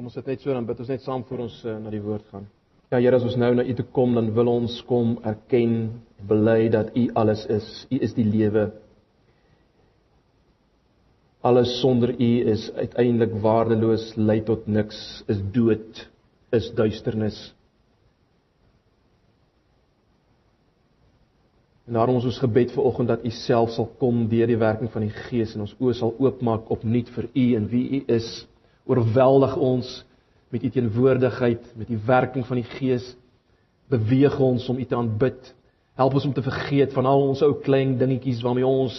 [0.00, 2.00] Kom ons sit net so dan bid ons net saam voor ons uh, na die
[2.00, 2.46] woord gaan.
[2.88, 5.82] Ja Here, as ons nou na U toe kom, dan wil ons kom erken en
[6.30, 7.66] bely dat U alles is.
[7.92, 8.62] U is die lewe.
[11.44, 16.00] Alles sonder U is uiteindelik waardeloos, lei tot niks, is dood,
[16.56, 17.42] is duisternis.
[21.84, 24.88] En daarom ons ons gebed vir oggend dat U self sal kom deur die werking
[24.96, 28.30] van die Gees en ons oë sal oopmaak opnuut vir U en wie U is.
[28.88, 30.04] Oorweldig ons
[30.50, 33.12] met u teenwoordigheid, met die werking van die Gees.
[33.90, 35.54] Beweeg ons om u te aanbid.
[35.98, 38.96] Help ons om te vergeet van al ons ou klein dingetjies waarmee ons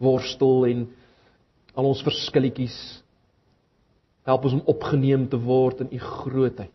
[0.00, 0.86] worstel en
[1.74, 2.76] al ons verskilletjies.
[4.26, 6.72] Help ons om opgeneem te word in u grootheid.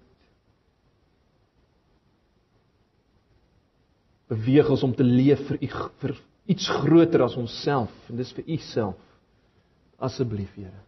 [4.32, 5.70] Beweeg ons om te leef vir u
[6.02, 6.16] vir
[6.50, 9.02] iets groter as onsself en dis vir u self.
[10.02, 10.82] Asseblief, Here.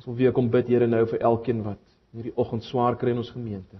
[0.00, 1.80] Ons wil weer kom bid Here nou vir elkeen wat
[2.16, 3.76] hierdie oggend swaar kry in ons gemeente.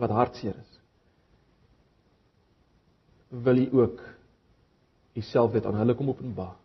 [0.00, 0.78] Wat hartseer is.
[3.44, 4.00] Wil U ook
[5.14, 6.56] U self dit aan hulle kom openbaar.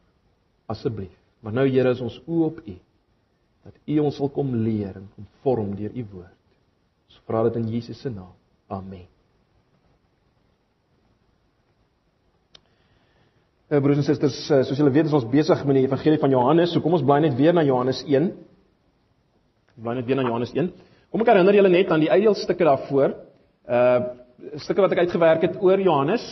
[0.72, 1.12] Asseblief.
[1.44, 2.78] Maar nou Here is ons oë op U
[3.68, 6.38] dat U ons wil kom leer en kom vorm deur U woord.
[7.12, 8.32] Ons vra dit in Jesus se naam.
[8.72, 9.04] Amen.
[13.70, 16.32] Uh, broers en susters, uh, soos julle weet, is ons besig met die evangelie van
[16.32, 16.72] Johannes.
[16.72, 18.32] So kom ons bly net weer na Johannes 1.
[19.80, 20.72] Bly net weer na Johannes 1.
[21.10, 23.16] Kom ek herinner julle net aan die uitdeelstukke daarvoor.
[23.70, 24.00] Uh
[24.64, 26.24] stukke wat ek uitgewerk het oor Johannes.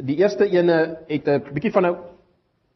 [0.00, 0.76] Die eerste ene
[1.10, 1.96] het 'n bietjie van 'n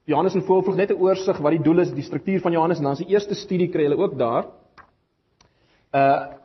[0.05, 2.85] Johannes in voorvoeg net 'n oorsig wat die doel is, die struktuur van Johannes en
[2.85, 4.45] dan is die eerste studie kry hulle ook daar.
[5.95, 6.41] Uh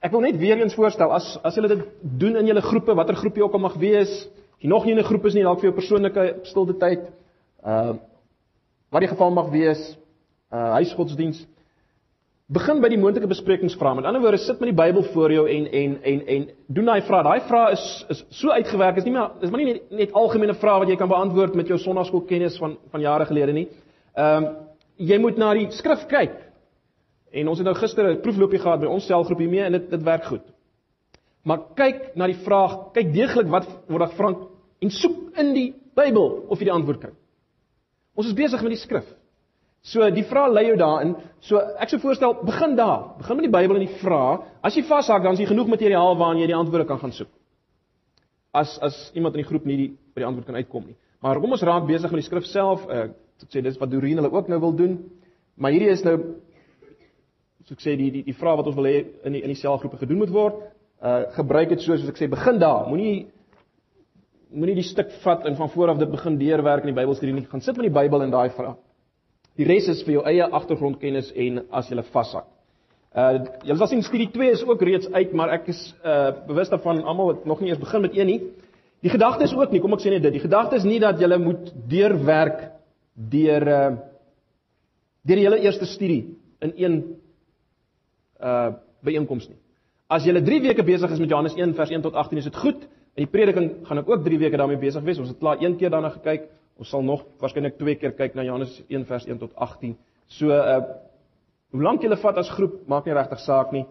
[0.00, 3.16] Ek wil net weer eens voorstel as as julle dit doen in julle groepe, watter
[3.16, 5.42] groep jy ook al mag wees, as jy nog nie in 'n groep is nie,
[5.42, 7.10] dalk vir jou persoonlike stilte tyd.
[7.64, 7.94] Uh
[8.90, 9.98] wat die geval mag wees,
[10.52, 11.55] uh huisgodsdienst
[12.46, 13.96] Begin by die moontlike besprekingsvrae.
[13.98, 16.44] Met ander woorde, sit met die Bybel voor jou en en en en
[16.76, 17.24] doen daai vrae.
[17.26, 20.54] Daai vrae is is so uitgewerk, is nie meer is maar nie net, net algemene
[20.54, 23.66] vrae wat jy kan beantwoord met jou sonnaskoolkennis van van jare gelede nie.
[24.14, 24.54] Ehm um,
[24.96, 26.38] jy moet na die skrif kyk.
[27.34, 30.02] En ons het nou gister 'n proefloopie gehad by ons selgroep hiermee en dit dit
[30.02, 30.46] werk goed.
[31.42, 34.34] Maar kyk na die vraag, kyk deeglik wat word daar vra
[34.80, 37.12] en soek in die Bybel of jy die antwoord kry.
[38.14, 39.06] Ons is besig met die skrif.
[39.86, 41.14] So die vraag lei jou daarin.
[41.46, 43.12] So ek sou voorstel begin daar.
[43.20, 44.46] Begin met die Bybel en die vraag.
[44.66, 47.30] As jy vashak, dan is jy genoeg materiaal waarna jy die antwoorde kan gaan soek.
[48.50, 50.96] As as iemand in die groep nie die by die antwoord kan uitkom nie.
[51.22, 52.82] Maar kom ons raak besig met die skrif self.
[52.90, 54.96] Ek uh, sê dis wat Doreen hulle ook nou wil doen.
[55.54, 56.16] Maar hierdie is nou
[57.66, 59.60] so ek sê die die die vraag wat ons wil hê in die in die
[59.60, 60.58] selgroepe gedoen moet word.
[60.98, 62.88] Uh gebruik dit so soos ek sê begin daar.
[62.90, 63.28] Moenie
[64.50, 67.46] moenie die stuk vat en van voor af dit begin deurwerk in die Bybelstudie nie.
[67.46, 68.82] Gaan sit met die Bybel en daai vraag.
[69.56, 72.46] Die res is vir jou eie agtergrondkennis en as jy vashak.
[73.16, 76.68] Uh julle sal sien studie 2 is ook reeds uit, maar ek is uh bewus
[76.68, 78.40] daarvan almal het nog nie eers begin met een nie.
[79.00, 80.36] Die gedagte is ook nie, kom ek sê net dit.
[80.36, 82.66] Die gedagte is nie dat jy moet deurwerk
[83.14, 83.86] deur uh
[85.26, 86.98] deur die hele eerste studie in een
[88.40, 88.74] uh
[89.06, 89.58] byeenkoms nie.
[90.12, 92.56] As jy 3 weke besig is met Johannes 1 vers 1 tot 18, is dit
[92.56, 92.84] goed.
[93.16, 95.18] In die prediking gaan ek ook 3 weke daarmee besig wees.
[95.18, 96.50] Ons het klaar een keer daarna gekyk.
[96.76, 99.96] Ons sal nog waarskynlik twee keer kyk na Johannes 1 vers 1 tot 18.
[100.38, 100.80] So uh
[101.74, 103.82] hoe lank julle vat as groep maak nie regtig saak nie.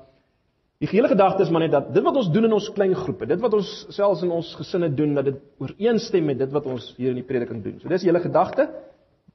[0.81, 3.27] Die hele gedagte is maar net dat dit wat ons doen in ons klein groepe,
[3.29, 6.87] dit wat ons selfs in ons gesinne doen, dat dit ooreenstem met dit wat ons
[6.97, 7.75] hier in die prediking doen.
[7.83, 8.69] So dis die hele gedagte.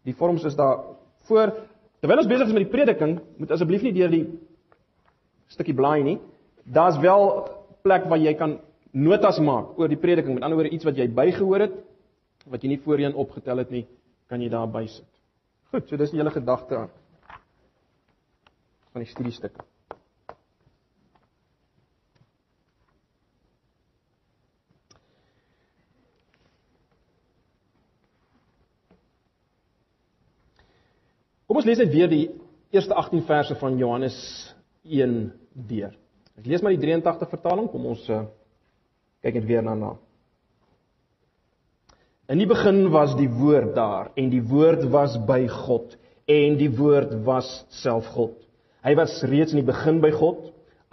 [0.09, 0.81] Die vorms is daar
[1.28, 1.53] voor.
[2.00, 4.25] Terwyl ons besig is met die prediking, moet asseblief nie deur die
[5.53, 6.19] stukkie blaai nie.
[6.65, 7.27] Daar's wel
[7.84, 8.59] plek waar jy kan
[8.91, 11.78] notas maak oor die prediking, met ander woorde iets wat jy bygehoor het
[12.47, 13.84] wat jy nie voorheen opgetel het nie,
[14.31, 15.06] kan jy daar bysit.
[15.71, 16.97] Goed, so dis die hele gedagte aan
[18.91, 19.62] van die studiestukke.
[31.47, 32.25] Kom ons lees net weer die
[32.75, 34.19] eerste 18 verse van Johannes
[34.87, 35.16] 1
[35.71, 35.97] deur.
[36.39, 38.22] Ek lees maar die 83 vertaling, kom ons uh,
[39.22, 39.97] kyk net weer daarna.
[42.30, 45.97] In die begin was die woord daar en die woord was by God
[46.30, 47.48] en die woord was
[47.82, 48.36] self God.
[48.86, 50.44] Hy was reeds in die begin by God.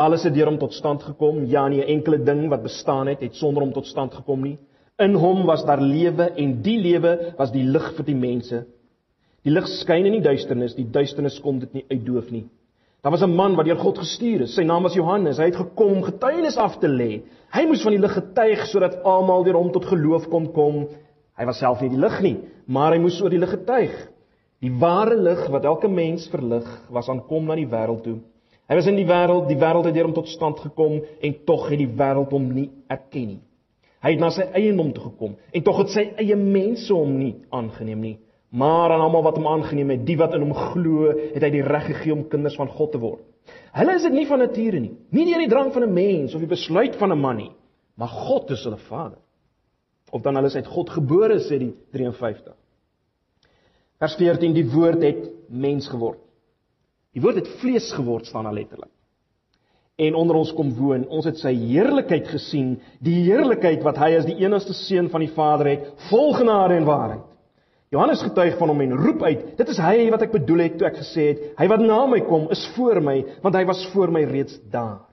[0.02, 1.44] Alles het deur hom tot stand gekom.
[1.46, 4.58] Ja, nie 'n enkele ding wat bestaan het, het sonder hom tot stand gekom nie.
[4.98, 8.66] In hom was daar lewe en die lewe was die lig vir die mense.
[9.44, 12.48] Die lig skyn in die duisternis, die duisternis kon dit nie uitdoof nie.
[13.04, 14.56] Daar was 'n man wat deur God gestuur is.
[14.56, 15.38] Sy naam was Johannes.
[15.38, 17.22] Hy het gekom getuienis af te lê.
[17.54, 20.88] Hy moes van die lig getuig sodat almal deur hom tot geloof kon kom.
[21.38, 23.94] Hy was self nie die lig nie, maar hy moes oor die lig getuig.
[24.66, 28.18] Die ware lig wat elke mens verlig, was aankom na die wêreld toe.
[28.68, 31.68] Hy was in die wêreld, die wêreld het deur hom tot stand gekom en tog
[31.70, 33.42] het die wêreld hom nie erken nie.
[34.04, 37.14] Hy het na sy eie naam toe gekom en tog het sy eie mense hom
[37.20, 38.18] nie aangeneem nie.
[38.58, 41.66] Maar aan almal wat hom aangeneem het, die wat in hom glo, het hy die
[41.66, 43.22] reg gegee om kinders van God te word.
[43.78, 46.42] Hulle is dit nie van nature nie, nie deur die drang van 'n mens of
[46.42, 47.52] die besluit van 'n man nie,
[47.96, 49.20] maar God is hulle Vader.
[50.12, 52.56] Of dan hulle is uit God gebore, sê die 53.
[53.98, 56.22] Vers 14: Die woord het mens geword.
[57.18, 58.92] Die woord het vlees geword staan daar letterlik.
[59.98, 61.08] En onder ons kom woon.
[61.10, 65.34] Ons het sy heerlikheid gesien, die heerlikheid wat hy as die enigste seun van die
[65.34, 67.26] Vader het, vol genade en waarheid.
[67.90, 70.88] Johannes getuig van hom en roep uit: "Dit is hy wat ek bedoel het toe
[70.88, 74.12] ek gesê het: Hy wat na my kom, is voor my, want hy was voor
[74.12, 75.08] my reeds daar."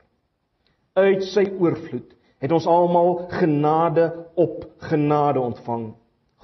[0.94, 2.12] Uit sy oorvloed
[2.44, 5.94] het ons almal genade op genade ontvang.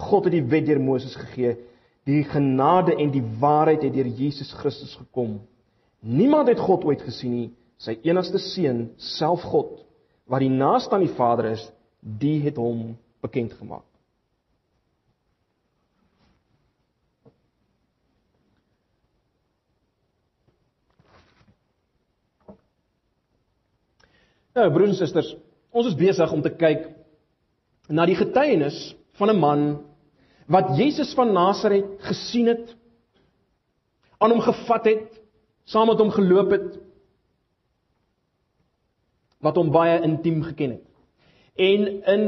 [0.00, 1.58] God het die wet deur Moses gegee.
[2.08, 5.42] Die genade en die waarheid het deur Jesus Christus gekom.
[6.00, 9.82] Niemand het God ooit gesien nie, sy enigste seun, self God,
[10.24, 11.66] wat die naaste aan die Vader is,
[12.00, 13.84] die het hom bekend gemaak.
[24.56, 25.34] Nou, broers en susters,
[25.70, 26.88] ons is besig om te kyk
[27.90, 29.62] na die getuienis van 'n man
[30.50, 32.76] wat Jesus van Nasaret gesien het,
[34.18, 35.20] aan hom gevat het,
[35.64, 36.78] saam met hom geloop het,
[39.40, 40.86] wat hom baie intiem geken het.
[41.54, 42.24] En in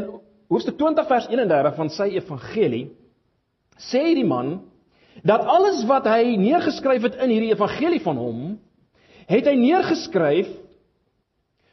[0.49, 2.93] hoofstuk 20 vers 31 van sy evangelie
[3.91, 4.61] sê die man
[5.27, 8.43] dat alles wat hy neergeskryf het in hierdie evangelie van hom,
[9.29, 10.49] het hy neergeskryf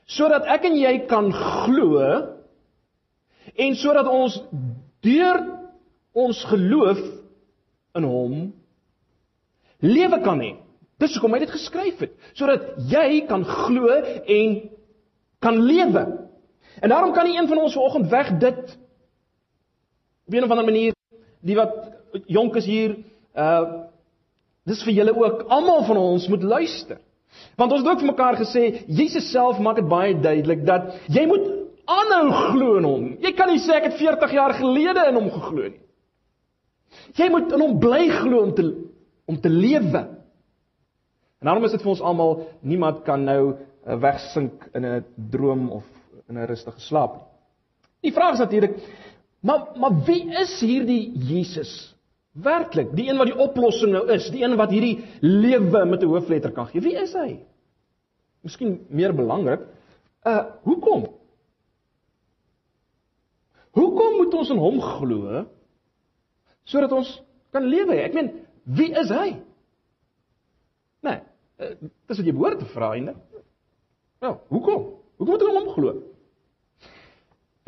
[0.09, 2.01] sodat ek en jy kan glo
[3.59, 4.39] en sodat ons
[5.05, 5.41] deur
[6.17, 7.01] ons geloof
[7.99, 8.33] in hom
[9.79, 10.55] lewe kan hê.
[10.99, 14.57] Dis hoekom hy dit geskryf het, sodat jy kan glo en
[15.39, 16.03] kan lewe.
[16.83, 18.77] En daarom kan nie een van ons vanoggend weg dit
[20.27, 20.93] op 'n of ander manier
[21.41, 21.73] die wat
[22.27, 22.97] jonk is hier
[23.35, 23.85] uh
[24.65, 26.99] dis vir julle ook almal van ons moet luister.
[27.59, 31.25] Want ons het ook vir mekaar gesê, Jesus self maak dit baie duidelik dat jy
[31.27, 31.47] moet
[31.89, 33.07] aanhou glo in hom.
[33.23, 35.81] Jy kan nie sê ek het 40 jaar gelede in hom geglo nie.
[37.17, 38.65] Jy moet in hom bly glo om te
[39.29, 40.01] om te lewe.
[41.39, 45.69] En daarom is dit vir ons almal niemand kan nou uh, wegsink in 'n droom
[45.71, 45.85] of
[46.29, 47.27] in 'n rustige slaap nie.
[48.01, 48.75] Die vraag is natuurlik,
[49.41, 51.95] maar maar wie is hierdie Jesus?
[52.33, 56.07] Werklik, die een wat die oplossing nou is, die een wat hierdie lewe met 'n
[56.07, 56.81] hoofletter kan gee.
[56.81, 57.39] Wie is hy?
[58.45, 59.65] Miskien meer belangrik,
[60.27, 61.07] uh hoekom?
[63.77, 65.45] Hoekom moet ons in hom glo
[66.69, 67.09] sodat ons
[67.53, 67.97] kan lewe?
[67.97, 68.29] Ek meen,
[68.77, 69.39] wie is hy?
[71.05, 71.19] Nee,
[71.57, 73.15] uh, dis wat jy behoort te vra, einde.
[74.21, 74.85] Nou, hoekom?
[75.17, 75.95] Hoekom moet ons in hom glo?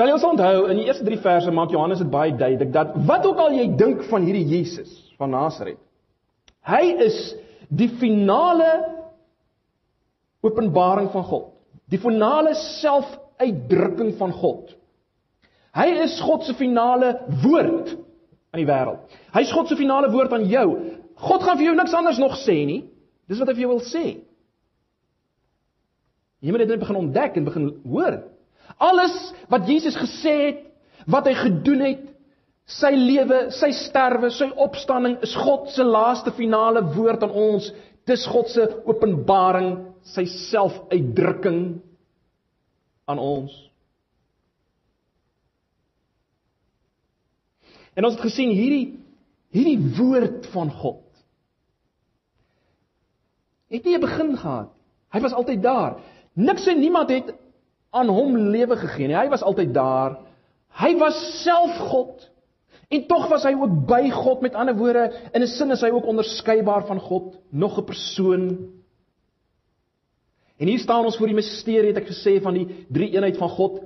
[0.01, 3.25] Wel ons onthou in die eerste 3 verse maak Johannes dit baie duidelik dat wat
[3.27, 5.77] ook al jy dink van hierdie Jesus van Nasaret,
[6.65, 7.19] hy is
[7.69, 8.71] die finale
[10.45, 11.49] openbaring van God,
[11.91, 14.73] die finale selfuitdrukking van God.
[15.75, 17.93] Hy is God se finale woord
[18.51, 19.05] aan die wêreld.
[19.35, 20.67] Hy's God se finale woord aan jou.
[21.21, 22.81] God gaan vir jou niks anders nog sê nie.
[23.29, 24.05] Dis wat hy vir jou wil sê.
[26.41, 28.17] Jy moet dit begin ontdek en begin hoor.
[28.81, 29.13] Alles
[29.51, 30.63] wat Jesus gesê het,
[31.11, 32.01] wat hy gedoen het,
[32.71, 37.69] sy lewe, sy sterwe, sy opstanding is God se laaste finale woord aan ons.
[38.09, 41.81] Dis God se openbaring, sy selfuitdrukking
[43.05, 43.53] aan ons.
[47.93, 48.97] En ons het gesien hierdie
[49.51, 51.11] hierdie woord van God
[53.71, 54.69] het nie 'n begin gehad.
[55.11, 55.95] Hy was altyd daar.
[56.33, 57.33] Niks en niemand het
[57.89, 59.15] aan hom lewe gegee nie.
[59.15, 60.17] Hy was altyd daar.
[60.71, 62.29] Hy was self God.
[62.87, 64.41] En tog was hy ook by God.
[64.41, 68.71] Met ander woorde, in 'n sin is hy ook onderskeibaar van God, nog 'n persoon.
[70.61, 73.49] En hier staan ons voor die misterie het ek gesê van die drie eenheid van
[73.49, 73.79] God.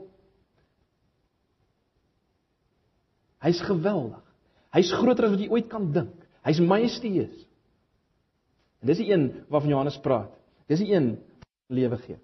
[3.45, 4.19] Hy's geweldig.
[4.75, 6.17] Hy's groter as wat jy ooit kan dink.
[6.43, 7.45] Hy's majesteus.
[8.83, 10.33] En dis die een waarvan Johannes praat.
[10.67, 11.13] Dis die een
[11.71, 12.19] lewe gee.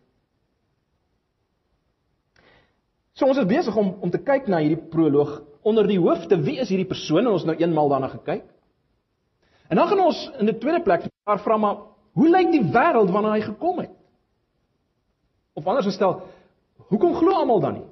[3.16, 6.58] So ons is besig om om te kyk na hierdie proloog onder die hoofde wie
[6.60, 8.44] is hierdie persoon en ons nou eenmal daarna gekyk.
[9.72, 11.82] En dan gaan ons in die tweede plek mekaar vra maar
[12.20, 13.96] hoe lyk die wêreld wanneer hy gekom het?
[15.54, 16.22] Of anders gestel,
[16.92, 17.88] hoekom glo almal dan nie?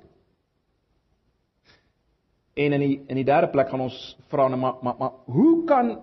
[2.59, 3.97] En in die in die derde plek gaan ons
[4.31, 5.99] vra nou maar maar maar hoe kan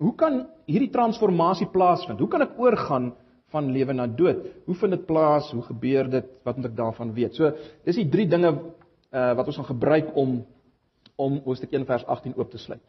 [0.00, 2.18] hoe kan hierdie transformasie plaasvind?
[2.18, 3.10] Hoe kan ek oorgaan
[3.52, 4.46] van lewe na dood?
[4.64, 5.50] Hoe vind dit plaas?
[5.52, 6.30] Hoe gebeur dit?
[6.44, 7.36] Wat moet ek daarvan weet?
[7.36, 7.50] So,
[7.84, 8.54] dis die drie dinge
[9.10, 10.40] uh wat ons gaan gebruik om
[11.20, 12.80] om Hoofstuk 1 vers 18 oop te sluit.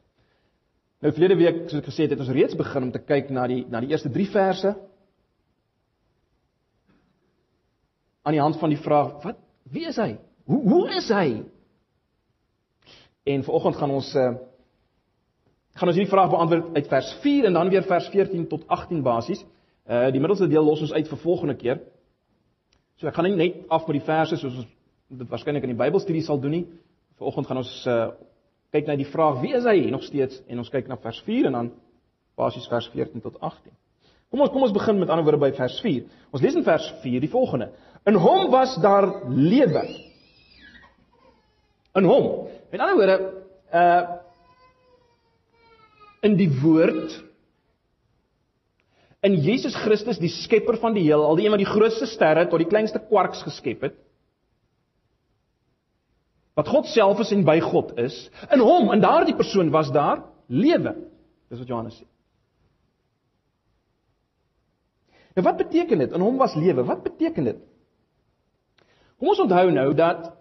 [1.02, 3.48] Nou verlede week, soos ek gesê het, het ons reeds begin om te kyk na
[3.50, 4.76] die na die eerste 3 verse.
[8.22, 9.40] Aan die hand van die vraag, wat
[9.72, 10.16] wie is hy?
[10.46, 11.44] Hoe hoe is hy?
[13.24, 14.32] En vanoggend gaan ons uh
[15.72, 19.02] gaan ons hierdie vraag beantwoord uit vers 4 en dan weer vers 14 tot 18
[19.02, 19.46] basies.
[19.88, 21.80] Uh die middelste deel los ons uit vir volgende keer.
[23.00, 24.68] So ek gaan nie net af met die verse soos ons
[25.08, 26.66] dit waarskynlik in die Bybelstudie sal doen nie.
[27.18, 28.12] Vanoggend gaan ons uh
[28.72, 31.50] kyk na die vraag wie is hy nog steeds en ons kyk na vers 4
[31.50, 31.72] en dan
[32.40, 33.72] basies vers 14 tot 18.
[34.32, 36.06] Kom ons kom ons begin met ander woorde by vers 4.
[36.32, 37.72] Ons lees in vers 4 die volgende.
[38.10, 39.84] In hom was daar lewe.
[41.94, 42.48] In hom.
[42.72, 43.20] Met ander woorde,
[43.74, 44.20] uh
[46.22, 47.16] in die woord
[49.26, 52.62] in Jesus Christus die skepper van die heelal, die een wat die grootste sterre tot
[52.62, 53.98] die kleinste kwarks geskep het.
[56.58, 58.18] Wat God self is en by God is,
[58.52, 60.96] in hom, in daardie persoon was daar lewe.
[61.50, 62.08] Dis wat Johannes sê.
[65.38, 66.12] Nou wat beteken dit?
[66.12, 66.84] In hom was lewe.
[66.84, 67.62] Wat beteken dit?
[69.22, 70.32] Kom ons onthou nou dat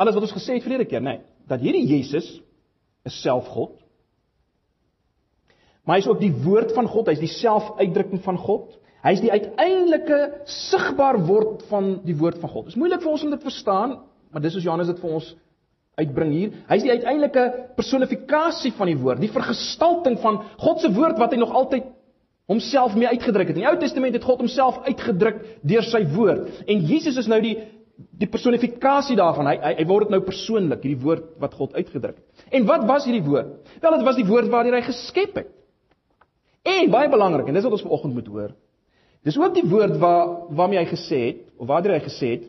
[0.00, 2.26] alles wat ons gesê het verlede keer, nê, nee, dat hierdie Jesus
[3.04, 3.74] is self God.
[5.84, 8.78] Maar hy is ook die woord van God, hy's die selfuitdrukking van God.
[9.04, 12.66] Hy's die uiteindelike sigbaar word van die woord van God.
[12.66, 13.94] Dit is moeilik vir ons om dit te verstaan,
[14.32, 15.28] maar dis soos Johannes dit vir ons
[16.00, 16.56] uitbring hier.
[16.72, 17.46] Hy's die uiteindelike
[17.76, 21.92] personifikasie van die woord, die vergestalting van God se woord wat hy nog altyd
[22.48, 23.58] homself mee uitgedruk het.
[23.58, 26.62] In die Ou Testament het God homself uitgedruk deur sy woord.
[26.64, 27.58] En Jesus is nou die
[27.98, 29.50] die personifikasie daarvan.
[29.50, 32.46] Hy hy, hy word dit nou persoonlik, hierdie woord wat God uitgedruk het.
[32.54, 33.56] En wat was hierdie woord?
[33.82, 35.50] Wel, dit was die woord waardeur hy geskep het.
[36.68, 38.54] En baie belangrik en dis wat ons vanoggend moet hoor.
[39.26, 42.48] Dis ook die woord waar waarmee hy gesê het of waardeur hy gesê het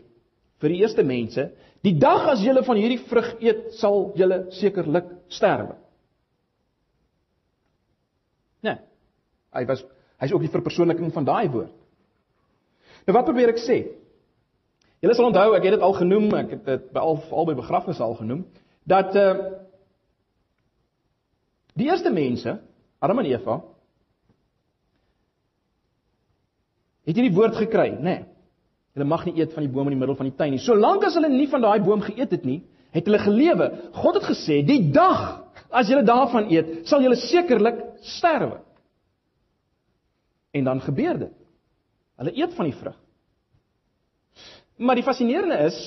[0.59, 1.45] vir die eerste mense,
[1.85, 5.77] die dag as julle van hierdie vrug eet, sal julle sekerlik sterwe.
[8.67, 8.75] Nee.
[9.55, 9.85] Hy was
[10.19, 11.71] hy's ook die verpersoonliking van daai woord.
[13.07, 13.79] Nou wat probeer ek sê?
[14.99, 18.03] Julle sal onthou, ek het dit al genoem, ek het dit by al albei begrafnisse
[18.03, 18.45] al genoem,
[18.83, 19.33] dat uh
[21.79, 22.57] die eerste mense,
[22.99, 23.61] Adam en Eva,
[27.09, 28.03] Het jy die woord gekry, nê?
[28.05, 28.25] Nee.
[28.93, 30.61] Hulle mag nie eet van die boom in die middel van die tuin nie.
[30.61, 32.59] Solank as hulle nie van daai boom geëet het nie,
[32.93, 33.67] het hulle gelewe.
[33.97, 38.59] God het gesê, "Die dag as julle daarvan eet, sal julle sekerlik sterwe."
[40.53, 41.33] En dan gebeur dit.
[42.17, 42.97] Hulle eet van die vrug.
[44.79, 45.77] Maar die fascinerende is,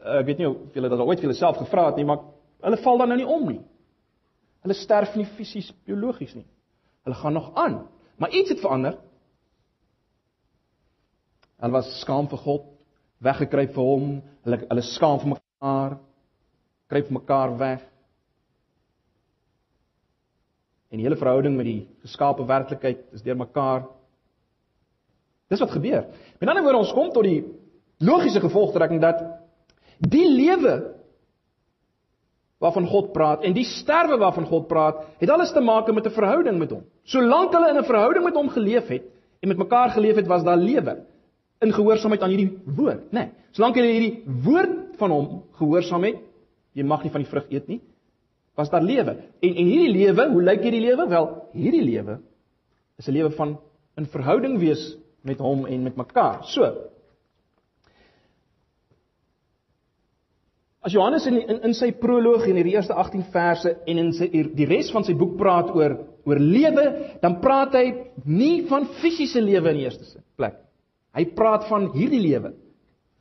[0.00, 2.22] ek weet nie of julle dit al ooit vir julleself gevra het nie, maar
[2.64, 3.60] hulle val dan nou nie om nie.
[4.64, 6.46] Hulle sterf nie fisies biologies nie.
[7.04, 7.82] Hulle gaan nog aan.
[8.16, 8.96] Maar iets het verander.
[11.60, 12.64] Hulle was skaam vir God,
[13.24, 14.08] weggekruip vir hom,
[14.46, 15.98] hulle hulle skaam vir mekaar,
[16.88, 17.84] kruip mekaar weg.
[20.88, 23.84] En die hele verhouding met die geskaapte werklikheid is deurmekaar.
[25.52, 26.06] Dis wat gebeur.
[26.40, 27.42] Met ander woorde ons kom tot die
[27.98, 29.22] logiese gevolgtrekking dat
[29.98, 30.98] die lewe
[32.58, 36.10] waarvan God praat en die sterwe waarvan God praat, het alles te maak met 'n
[36.10, 36.84] verhouding met hom.
[37.04, 39.02] Solank hulle in 'n verhouding met hom geleef het
[39.40, 41.04] en met mekaar geleef het, was daar lewe
[41.60, 43.18] in gehoorsaamheid aan hierdie woord, né?
[43.18, 46.16] Nee, solank jy hierdie woord van hom gehoorsaam het,
[46.72, 47.80] jy mag nie van die vrug eet nie,
[48.54, 49.16] was daar lewe.
[49.40, 51.08] En en hierdie lewe, hoe lyk hierdie lewe?
[51.08, 52.18] Wel, hierdie lewe
[52.98, 53.58] is 'n lewe van
[53.96, 56.44] in verhouding wees met hom en met mekaar.
[56.44, 56.90] So.
[60.88, 64.30] As Johannes in in, in sy proloog en hierdie eerste 18 verse en in sy
[64.32, 66.84] die res van sy boek praat oor oor lewe,
[67.20, 67.84] dan praat hy
[68.24, 70.56] nie van fisiese lewe in die eerste plek
[71.18, 72.52] Hy praat van hierdie lewe.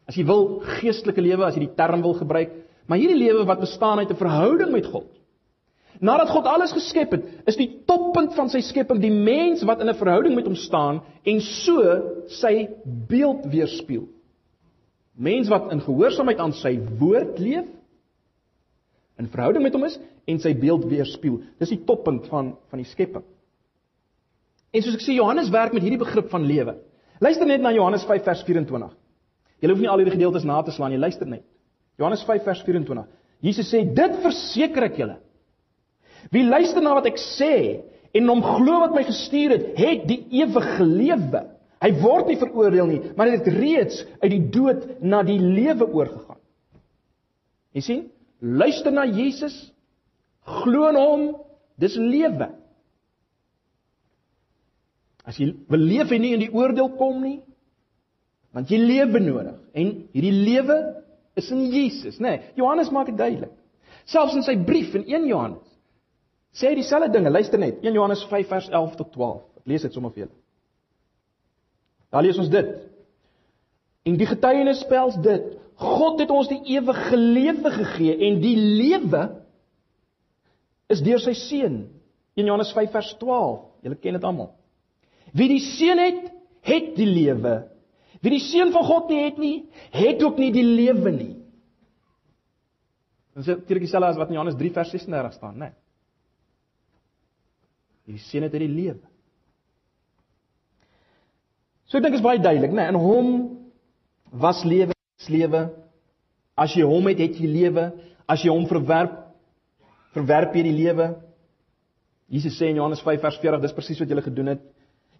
[0.07, 2.51] As jy wil geestelike lewe, as jy die term wil gebruik,
[2.87, 5.07] maar hierdie lewe wat bestaan uit 'n verhouding met God.
[5.99, 9.89] Nadat God alles geskep het, is die toppunt van sy skepping die mens wat in
[9.89, 11.81] 'n verhouding met hom staan en so
[12.27, 14.07] sy beeld weerspieël.
[15.17, 17.65] Mens wat in gehoorsaamheid aan sy woord leef,
[19.17, 19.97] in verhouding met hom is
[20.29, 21.39] en sy beeld weerspieël.
[21.57, 23.25] Dis die toppunt van van die skepping.
[24.75, 26.75] En soos ek sê Johannes werk met hierdie begrip van lewe.
[27.23, 28.91] Luister net na Johannes 5 vers 24.
[29.57, 31.41] Jy hoef nie al hierdie gedeeltes na te slaan nie, luister net.
[31.97, 33.07] Johannes 5 vers 24.
[33.41, 35.17] Jesus sê: "Dit verseker ek julle.
[36.29, 37.81] Wie luister na wat ek sê
[38.13, 41.43] en hom glo wat my gestuur het, het die ewige lewe.
[41.83, 45.85] Hy word nie veroordeel nie, maar hy het reeds uit die dood na die lewe
[45.85, 46.39] oorgegaan."
[47.77, 48.05] Jy sien?
[48.41, 49.55] Luister na Jesus.
[50.47, 51.27] Glo in hom,
[51.77, 52.49] dis lewe.
[55.27, 57.41] As jy wil leef en nie in die oordeel kom nie,
[58.55, 60.77] want jy lewe nodig en hierdie lewe
[61.37, 62.37] is in Jesus, nê?
[62.37, 63.51] Nee, Johannes maak dit duidelik.
[64.07, 65.65] Selfs in sy brief in 1 Johannes
[66.57, 67.29] sê hy dieselfde dinge.
[67.29, 69.41] Luister net, 1 Johannes 5 vers 11 tot 12.
[69.59, 70.37] Ek lees dit sommer vir julle.
[72.13, 72.69] Daar lees ons dit.
[74.07, 79.23] En die getuienis spels dit: God het ons die ewige lewe gegee en die lewe
[80.91, 81.81] is deur sy seun.
[82.37, 83.57] 1 Johannes 5 vers 12.
[83.85, 84.53] Julle ken dit almal.
[85.37, 86.29] Wie die seun het,
[86.67, 87.57] het die lewe.
[88.23, 89.57] Wie die seun van God nie het nie,
[89.93, 91.33] het ook nie die lewe nie.
[93.37, 95.69] Dit is eintlik dieselfde as wat in Johannes 3 vers 36 staan, né?
[98.07, 99.03] Die seun het die lewe.
[101.87, 102.89] So ek dink is baie duidelik, né?
[102.91, 103.29] In hom
[104.31, 104.95] was lewe,
[105.31, 105.63] lewe.
[106.57, 107.87] As jy hom het, het jy lewe.
[108.27, 109.15] As jy hom verwerp,
[110.17, 111.13] verwerp jy die lewe.
[112.27, 114.63] Jesus sê in Johannes 5 vers 40, dis presies wat julle gedoen het.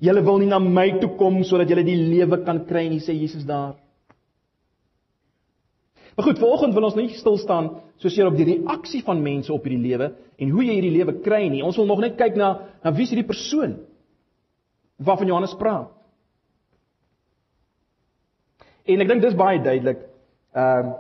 [0.03, 3.15] Julle wil nie na my toe kom sodat julle die lewe kan kry nie, sê
[3.15, 3.77] Jesus daar.
[6.17, 7.69] Maar goed, vanoggend wil ons nie stil staan
[8.01, 11.43] soos op die reaksie van mense op hierdie lewe en hoe jy hierdie lewe kry
[11.53, 11.63] nie.
[11.65, 12.50] Ons wil nog net kyk na
[12.83, 13.77] na wie is hierdie persoon
[14.97, 15.93] waarvan Johannes praat.
[18.88, 20.08] En ek dink dis baie duidelik.
[20.56, 20.96] Ehm uh,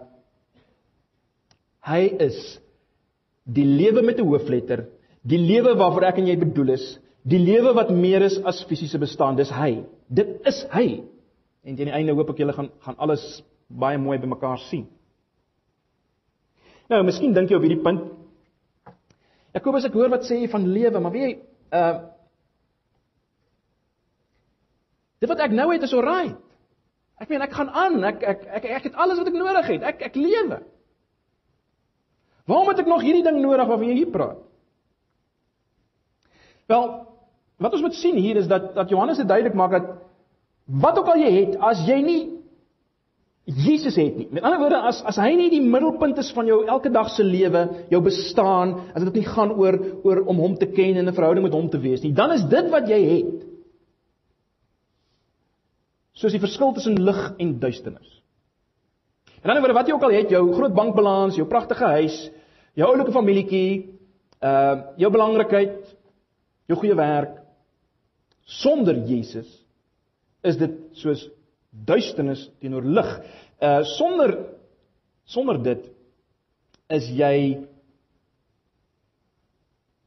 [1.87, 2.37] hy is
[3.47, 4.89] die lewe met 'n hoofletter,
[5.23, 8.99] die lewe waarvoor ek en jy bedoel is, die lewe wat meer is as fisiese
[8.99, 9.85] bestaan, dis hy.
[10.11, 11.03] Dit is hy.
[11.63, 13.23] En teen die einde hoop ek julle gaan gaan alles
[13.69, 14.87] baie mooi bymekaar sien.
[16.89, 18.03] Nou, miskien dink jy op hierdie punt
[19.57, 21.33] Jakobus ek hoor wat sê jy van lewe, maar weet jy,
[21.71, 21.95] uh
[25.17, 26.35] Dit wat ek nou het is alright.
[27.17, 28.03] Ek meen ek gaan aan.
[28.11, 29.85] Ek ek ek ek het alles wat ek nodig het.
[29.93, 30.61] Ek ek lewe.
[32.47, 34.39] Waarom het ek nog hierdie ding nodig waarvan jy hier praat?
[36.67, 36.87] Wel,
[37.63, 39.93] wat ons moet sien hier is dat dat Johannes dit duidelik maak dat
[40.67, 42.21] wat ook al jy het, as jy nie
[43.47, 44.25] Jesus het nie.
[44.35, 47.23] Met ander woorde, as as hy nie die middelpunt is van jou elke dag se
[47.23, 51.15] lewe, jou bestaan, as dit nie gaan oor oor om hom te ken en 'n
[51.15, 53.46] verhouding met hom te wees nie, dan is dit wat jy het
[56.17, 58.13] soos die verskil tussen lig en duisternis.
[59.43, 62.17] En dan oor wat jy ook al het, jou groot bankbalans, jou pragtige huis,
[62.77, 63.93] jou oulike familietjie,
[64.43, 65.93] uh jou belangrikheid,
[66.69, 67.39] jou goeie werk
[68.47, 69.47] sonder Jesus
[70.45, 71.25] is dit soos
[71.71, 73.09] duisternis teenoor lig.
[73.61, 74.35] Uh sonder
[75.27, 75.87] sonder dit
[76.93, 77.37] is jy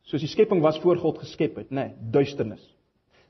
[0.09, 2.63] soos die skepping was voor God geskep het, nê, nee, duisternis.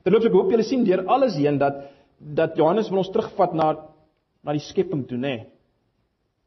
[0.01, 1.83] Terloops ek hoop julle sien deur alles heen dat
[2.21, 3.71] dat Johannes wil ons terugvat na
[4.41, 5.35] na die skepping toe, nê.
[5.35, 5.49] Nee.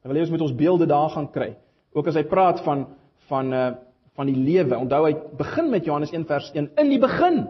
[0.03, 1.53] Hy wil hê ons moet ons beelde daar gaan kry.
[1.95, 2.89] Ook as hy praat van
[3.31, 3.67] van uh
[4.15, 4.77] van die lewe.
[4.79, 7.41] Onthou hy begin met Johannes 1 vers 1 in die begin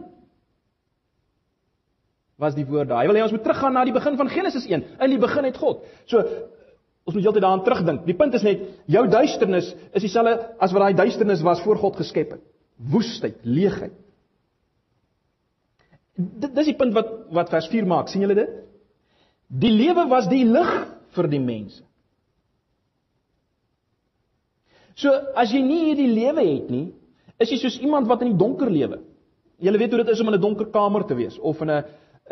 [2.41, 3.03] was die woord daar.
[3.03, 4.85] Hy wil hê ons moet teruggaan na die begin van Genesis 1.
[5.05, 5.83] In die begin het God.
[6.09, 6.23] So
[7.05, 8.07] ons moet heeltyd daaraan terugdink.
[8.09, 12.01] Die punt is net jou duisternis is dieselfde as wat daai duisternis was voor God
[12.01, 12.43] geskep het.
[12.81, 13.93] Woestheid, leegheid.
[16.15, 18.09] Dit dis die punt wat wat vers 4 maak.
[18.09, 18.51] sien julle dit?
[19.49, 20.71] Die lewe was die lig
[21.15, 21.83] vir die mense.
[24.95, 26.87] So as jy nie hierdie lewe het nie,
[27.43, 29.01] is jy soos iemand wat in die donker lewe.
[29.59, 31.85] Jy weet hoe dit is om in 'n donker kamer te wees of in 'n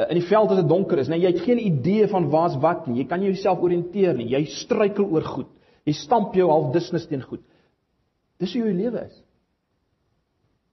[0.08, 2.86] in die veld as dit donker is, nee, jy het geen idee van waar's wat
[2.86, 3.02] nie.
[3.02, 4.30] Jy kan jouself orienteer nie.
[4.32, 5.50] Jy struikel oor goed.
[5.84, 7.42] Jy stamp jou half dusnis teen goed.
[8.38, 9.22] Dis hoe jou lewe is.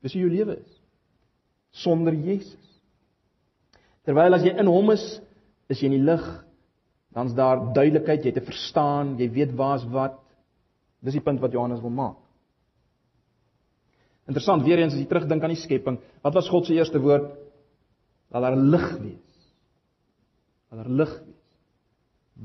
[0.02, 0.76] Dis hoe jou lewe is
[1.72, 2.69] sonder Jesus.
[4.10, 5.04] Terwyl as jy in hom is,
[5.70, 6.24] is jy in die lig,
[7.14, 10.16] dan's daar duidelikheid, jy het te verstaan, jy weet waar's wat.
[11.06, 12.18] Dis die punt wat Johannes wil maak.
[14.26, 17.30] Interessant, weer eens as jy terugdink aan die skepping, wat was God se eerste woord?
[18.34, 19.40] Laat daar lig wees.
[20.74, 21.40] Laat daar lig wees.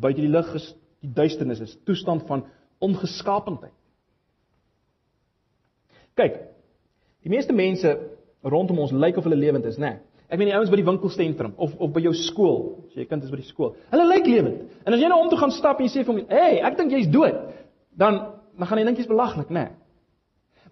[0.05, 2.45] Buite die lig is die duisternis, is toestand van
[2.85, 3.73] ongeskapendheid.
[6.21, 6.43] Kyk,
[7.25, 7.97] die meeste mense
[8.45, 9.97] rondom ons lyk of hulle lewend is, né?
[9.97, 10.14] Nee.
[10.35, 12.57] Ek meen die ouens by die winkelsentrum of of by jou skool,
[12.89, 13.77] as jy kind is by die skool.
[13.93, 14.65] Hulle lyk lewend.
[14.83, 16.77] En as jy nou om toe gaan stap en jy sê vir hom, "Hey, ek
[16.77, 17.37] dink jy's dood."
[17.97, 19.55] Dan dan gaan hy dink jy's belaglik, né?
[19.55, 19.71] Nee.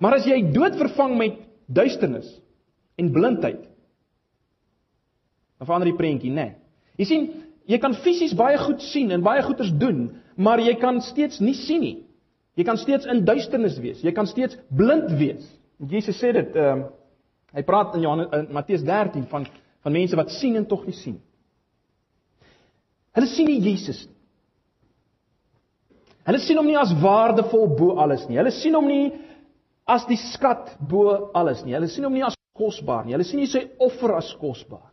[0.01, 1.39] Maar as jy dood vervang met
[1.73, 2.41] duisternis
[2.99, 3.69] en blindheid,
[5.59, 6.35] dan verander die prentjie, né?
[6.35, 6.55] Nee.
[6.99, 7.31] Jy sien,
[7.67, 11.55] jy kan fisies baie goed sien en baie goeders doen, maar jy kan steeds nie
[11.55, 11.99] sien nie.
[12.57, 14.03] Jy kan steeds in duisternis wees.
[14.03, 15.47] Jy kan steeds blind wees.
[15.79, 16.85] Jesus sê dit, ehm um,
[17.53, 19.47] Hy praat in Johannes in Matteus 13 van
[19.83, 21.17] van mense wat sien en tog nie sien.
[23.17, 24.19] Hulle sien nie Jesus nie.
[26.29, 28.39] Hulle sien hom nie as waardevol bo alles nie.
[28.39, 29.11] Hulle sien hom nie
[29.91, 31.75] as die skat bo alles nie.
[31.75, 33.17] Hulle sien hom nie as kosbaar nie.
[33.17, 34.93] Hulle sien nie sy offer as kosbaar.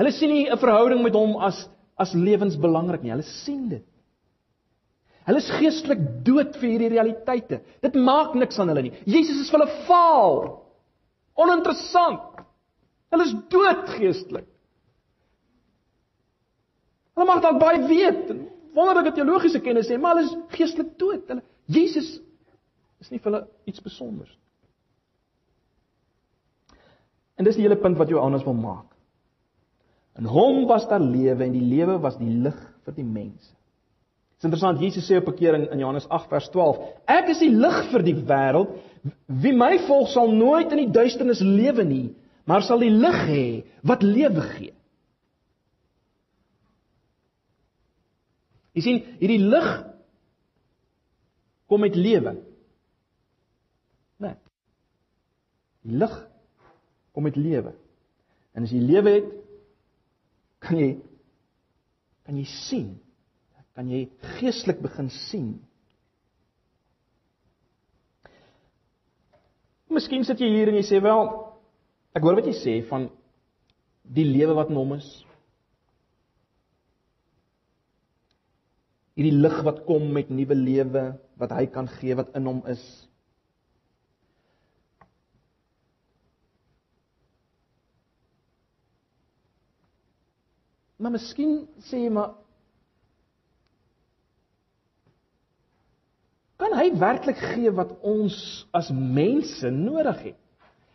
[0.00, 3.12] Hulle sien nie 'n verhouding met hom as as lewensbelangrik nie.
[3.12, 3.86] Hulle sien dit.
[5.26, 7.60] Hulle is geestelik dood vir hierdie realiteite.
[7.82, 8.94] Dit maak niks aan hulle nie.
[9.06, 10.66] Jesus is vir hulle vaal.
[11.40, 12.40] Oninteressant.
[13.10, 14.48] Hulle is dood geestelik.
[17.16, 18.28] Hulle mag dalk baie weet,
[18.76, 21.24] wonderlike teologiese kennis hê, maar hulle is geestelik dood.
[21.28, 22.18] Hulle Jesus
[23.00, 24.30] is nie vir hulle iets spesiaals.
[27.38, 28.90] En dis die hele punt wat Johannes wil maak.
[30.20, 33.54] In hom was daar lewe en die lewe was die lig vir die mense.
[34.40, 37.28] Dit is interessant, Jesus sê op 'n keer in, in Johannes 8 vers 12: Ek
[37.28, 38.76] is die lig vir die wêreld.
[39.26, 42.06] Wie my volg sal nooit in die duisternis lewe nie,
[42.44, 43.44] maar sal die lig hê
[43.86, 44.74] wat lewe gee.
[48.76, 49.68] Jy sien, hierdie lig
[51.70, 52.36] kom met lewe.
[54.22, 54.36] Nee.
[55.86, 56.16] Die lig
[57.14, 57.74] kom met lewe.
[58.54, 59.30] En as jy lewe het,
[60.60, 60.90] kan jy
[62.26, 62.90] kan jy sien.
[63.74, 64.04] Kan jy
[64.38, 65.54] geestelik begin sien.
[69.90, 71.24] Miskien sit jy hier en jy sê wel
[72.14, 73.08] ek hoor wat jy sê van
[74.06, 75.08] die lewe wat in hom is.
[79.18, 81.04] Hierdie lig wat kom met nuwe lewe
[81.42, 82.84] wat hy kan gee wat in hom is.
[91.02, 92.36] Maar miskien sê jy maar
[96.60, 98.36] kan hy werklik gee wat ons
[98.76, 100.38] as mense nodig het?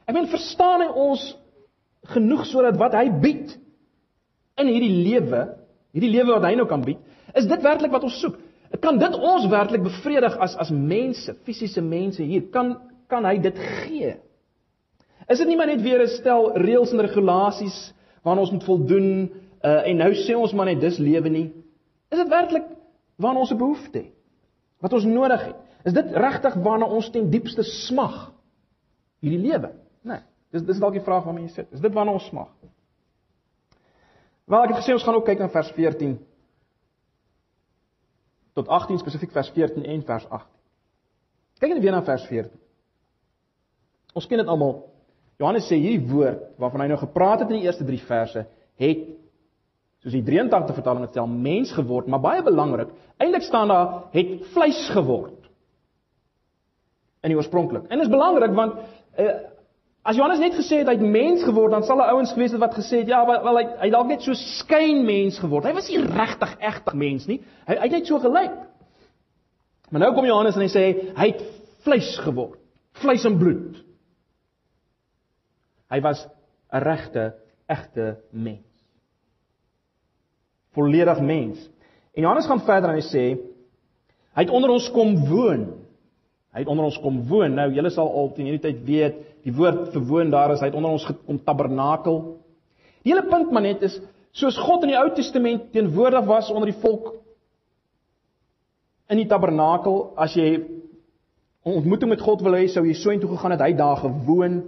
[0.05, 1.23] Ek meen verstaan hy ons
[2.13, 3.55] genoeg sodat wat hy bied
[4.61, 5.45] in hierdie lewe,
[5.95, 6.99] hierdie lewe wat hy nou kan bied,
[7.35, 8.37] is dit werklik wat ons soek?
[8.83, 12.49] Kan dit ons werklik bevredig as as mense, fisiese mense hier?
[12.51, 12.75] Kan
[13.09, 14.15] kan hy dit gee?
[15.29, 19.29] Is dit nie maar net weer 'n stel reëls en regulasies waaraan ons moet voldoen
[19.65, 21.47] Uh en nou sê ons maar net dis lewe nie.
[22.13, 22.67] Is dit werklik
[23.17, 24.13] waarna ons 'n behoefte het?
[24.79, 25.55] Wat ons nodig het?
[25.85, 28.31] Is dit regtig waarna ons ten diepste smag?
[29.21, 29.71] Hierdie lewe?
[30.01, 30.23] Nee.
[30.53, 31.69] Dis dis dalk die vraag waarmee jy sit.
[31.75, 32.49] Is dit waarna ons smag?
[34.45, 36.17] Wel, ek het gesê ons gaan ook kyk na vers 14
[38.55, 40.51] tot 18 spesifiek vers 14 en vers 18.
[41.59, 42.53] Kyk net weer na vers 14.
[44.15, 44.77] Ons ken dit almal.
[45.41, 48.45] Johannes sê hierdie woord waarvan hy nou gepraat het in die eerste 3 verse
[48.79, 49.05] het
[50.05, 54.35] soos die 83 vertaling dit stel, mens geword, maar baie belangrik, eintlik staan daar het
[54.53, 55.44] vleis geword.
[57.25, 57.87] In die oorspronklik.
[57.89, 58.75] En dit is belangrik want
[59.17, 59.31] uh,
[60.05, 62.61] as Johannes net gesê het hy het mens geword, dan sal 'n ouens gewees het
[62.61, 65.65] wat gesê het ja, wel hy hy dalk net so skyn mens geword.
[65.65, 67.39] Hy was nie regtig egtig mens nie.
[67.65, 68.53] Hy hy het net so gelyk.
[69.89, 70.85] Maar nou kom Johannes en hy sê
[71.17, 71.41] hy het
[71.87, 72.61] vleis geword.
[73.01, 73.81] Vleis en bloed.
[75.89, 76.27] Hy was
[76.73, 77.33] 'n regte,
[77.67, 78.75] egte mens
[80.75, 81.69] volledig mens.
[82.13, 83.25] En Johannes gaan verder en hy sê
[84.35, 85.63] hy het onder ons kom woon.
[86.55, 87.57] Hy het onder ons kom woon.
[87.57, 90.69] Nou julle sal al teen hierdie tyd weet, die woord vir woon daar is hy
[90.71, 92.21] het onder ons gekom tabernakel.
[93.03, 93.99] Die hele punt maar net is
[94.35, 97.11] soos God in die Ou Testament teenwoordig was onder die volk
[99.11, 100.55] in die tabernakel, as jy
[101.65, 104.63] 'n ontmoeting met God wil hê, sou jy so intoe gegaan het, hy daar gewoon.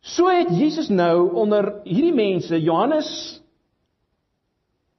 [0.00, 3.42] So het Jesus nou onder hierdie mense, Johannes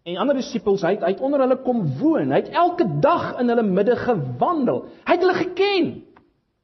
[0.07, 2.31] en ander disippels, hy het, hy het onder hulle kom woon.
[2.31, 4.85] Hy het elke dag in hulle midde gewandel.
[5.07, 5.89] Hy het hulle geken.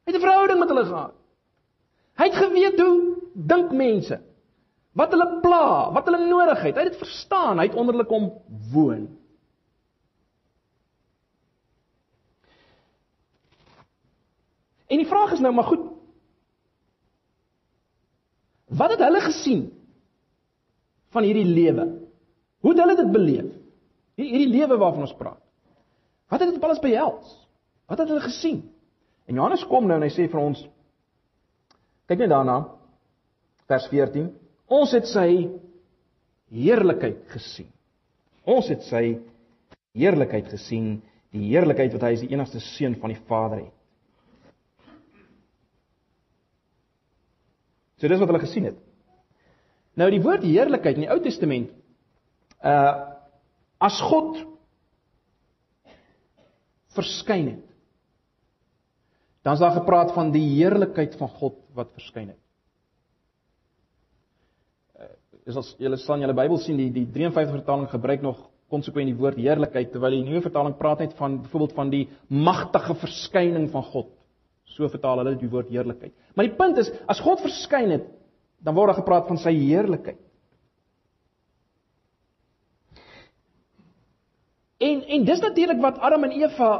[0.04, 1.12] Hy het 'n verhouding met hulle gehad.
[2.16, 4.20] Hy het geweet hoe dink mense.
[4.92, 6.74] Wat hulle pla, wat hulle nodig het.
[6.74, 7.58] Hy het dit verstaan.
[7.58, 8.32] Hy het onder hulle kom
[8.72, 9.08] woon.
[14.86, 15.90] En die vraag is nou maar goed.
[18.68, 19.72] Wat het hulle gesien
[21.08, 22.03] van hierdie lewe?
[22.64, 23.48] Hoe het hulle dit beleef?
[24.16, 25.40] Hierdie lewe waarvan ons praat.
[26.32, 27.34] Wat het dit alles behels?
[27.90, 28.62] Wat het hulle gesien?
[29.28, 30.62] En Johannes kom nou en hy sê vir ons
[32.08, 32.56] kyk net daarna
[33.68, 34.30] vers 14.
[34.72, 35.28] Ons het sy
[36.54, 37.68] heerlikheid gesien.
[38.48, 39.04] Ons het sy
[39.96, 40.98] heerlikheid gesien,
[41.36, 43.78] die heerlikheid wat hy as die enigste seun van die Vader het.
[48.00, 48.80] So dis wat hulle gesien het.
[50.00, 51.72] Nou die woord heerlikheid in die Ou Testament
[52.64, 53.12] uh
[53.84, 54.38] as God
[56.94, 57.74] verskyn het
[59.44, 62.40] dan is daar gepraat van die heerlikheid van God wat verskyn het.
[64.96, 65.10] Uh,
[65.44, 68.40] is as julle in julle Bybel sien die die 53 vertaling gebruik nog
[68.72, 72.96] konsekwent die woord heerlikheid terwyl die nuwe vertaling praat net van byvoorbeeld van die magtige
[73.04, 74.08] verskyning van God.
[74.64, 76.14] So vertaal hulle die woord heerlikheid.
[76.34, 78.08] Maar die punt is as God verskyn het,
[78.64, 80.23] dan word daar gepraat van sy heerlikheid.
[84.78, 86.70] En en dis natuurlik wat Adam en Eva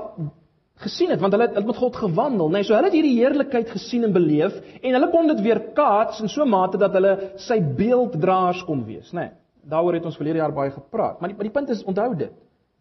[0.83, 2.59] gesien het want hulle het met God gewandel, nê.
[2.59, 6.21] Nee, so hulle het hierdie heerlikheid gesien en beleef en hulle kon dit weer kaats
[6.21, 9.21] in so 'n mate dat hulle sy beelddraers kon wees, nê.
[9.21, 9.31] Nee,
[9.65, 12.33] daaroor het ons verlede jaar baie gepraat, maar die maar die punt is onthou dit.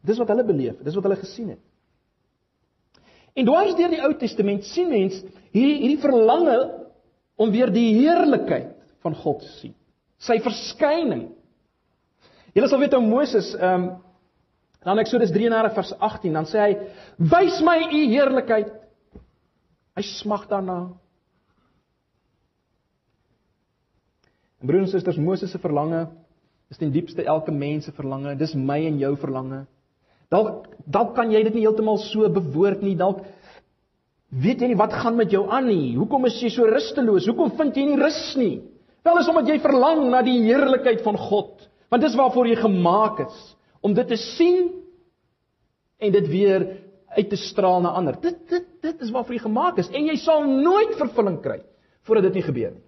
[0.02, 1.60] Dis wat hulle beleef, dis wat hulle gesien het.
[3.34, 6.58] En dwars deur die Ou Testament sien mens hierdie hierdie verlange
[7.36, 9.74] om weer die heerlikheid van God te sien.
[10.18, 11.30] Sy verskyning.
[12.54, 13.92] Julle sal weet ou Moses, ehm um,
[14.84, 16.74] dan Eksodus 33 vers 18, dan sê hy:
[17.18, 18.74] "Wys my u heerlikheid."
[19.94, 20.94] Hy smag daarna.
[24.62, 26.08] En broers en susters, Moses se verlange
[26.72, 28.36] is ten diepste elke mens se verlange.
[28.36, 29.66] Dis my en jou verlange.
[30.34, 32.96] Dalk dalk kan jy dit nie heeltemal so bewoord nie.
[32.98, 33.22] Dalk
[34.34, 35.96] weet jy nie wat gaan met jou aan nie.
[35.96, 37.28] Hoekom is jy so rusteloos?
[37.30, 38.64] Hoekom vind jy nie rus nie?
[39.04, 41.68] Wel is omdat jy verlang na die heerlikheid van God.
[41.92, 43.53] Want dis waarvoor jy gemaak is
[43.84, 44.72] om dit te sien
[46.00, 46.66] en dit weer
[47.14, 48.18] uit te straal na ander.
[48.22, 51.60] Dit dit dit is waarvoor jy gemaak is en jy sal nooit vervulling kry
[52.08, 52.86] voordat dit nie gebeur nie.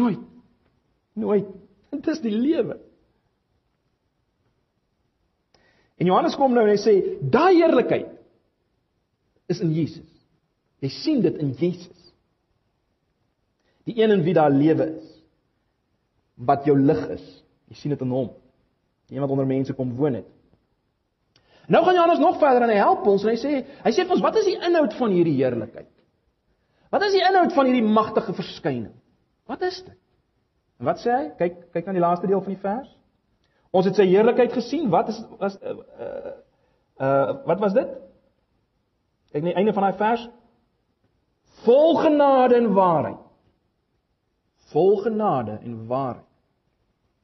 [0.00, 0.22] Nooit.
[1.18, 1.48] Nooit.
[1.90, 2.76] Dit is die lewe.
[5.98, 8.12] En Johannes kom nou en hy sê daai heerlikheid
[9.50, 10.06] is in Jesus.
[10.80, 12.12] Jy sien dit in Jesus.
[13.84, 15.10] Die een in wie daar lewe is.
[16.40, 17.26] Wat jou lig is.
[17.68, 18.30] Jy sien dit in hom.
[19.10, 20.28] Die een wat onder mense kom woon het.
[21.70, 23.50] Nou gaan Johannes nog verder en hy help ons en hy sê
[23.84, 25.90] hy sê vir ons wat is die inhoud van hierdie heerlikheid?
[26.90, 28.94] Wat is die inhoud van hierdie magtige verskyning?
[29.50, 29.98] Wat is dit?
[30.82, 31.26] En wat sê hy?
[31.38, 32.90] Kyk kyk na die laaste deel van die vers.
[33.70, 34.88] Ons het sy heerlikheid gesien.
[34.90, 36.34] Wat is was uh, uh,
[36.98, 37.92] uh wat was dit?
[39.34, 40.26] Kyk net einde van daai vers.
[41.66, 43.22] Vol genade en waarheid.
[44.70, 46.29] Vol genade en waarheid.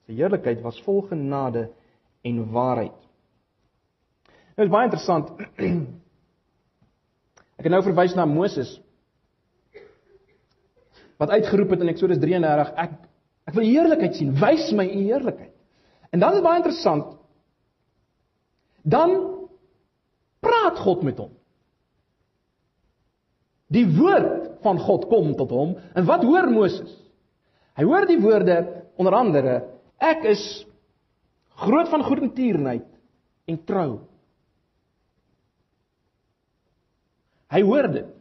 [0.07, 1.67] Sy heerlikheid was vol genade
[2.27, 2.99] en waarheid.
[4.57, 5.33] Dit is baie interessant.
[7.57, 8.77] Ek het nou verwys na Moses
[11.17, 12.91] wat uitgeroep het in Eksodus 33, ek
[13.49, 15.55] ek wil heerlikheid sien, wys my u heerlikheid.
[16.13, 17.15] En dan is baie interessant.
[18.85, 19.15] Dan
[20.45, 21.31] praat God met hom.
[23.73, 26.93] Die woord van God kom tot hom en wat hoor Moses?
[27.81, 28.59] Hy hoor die woorde
[29.01, 29.57] onder andere
[30.03, 30.43] ek is
[31.63, 32.87] groot van goedertierenheid
[33.49, 33.91] en trou.
[37.53, 38.13] Hy hoor dit.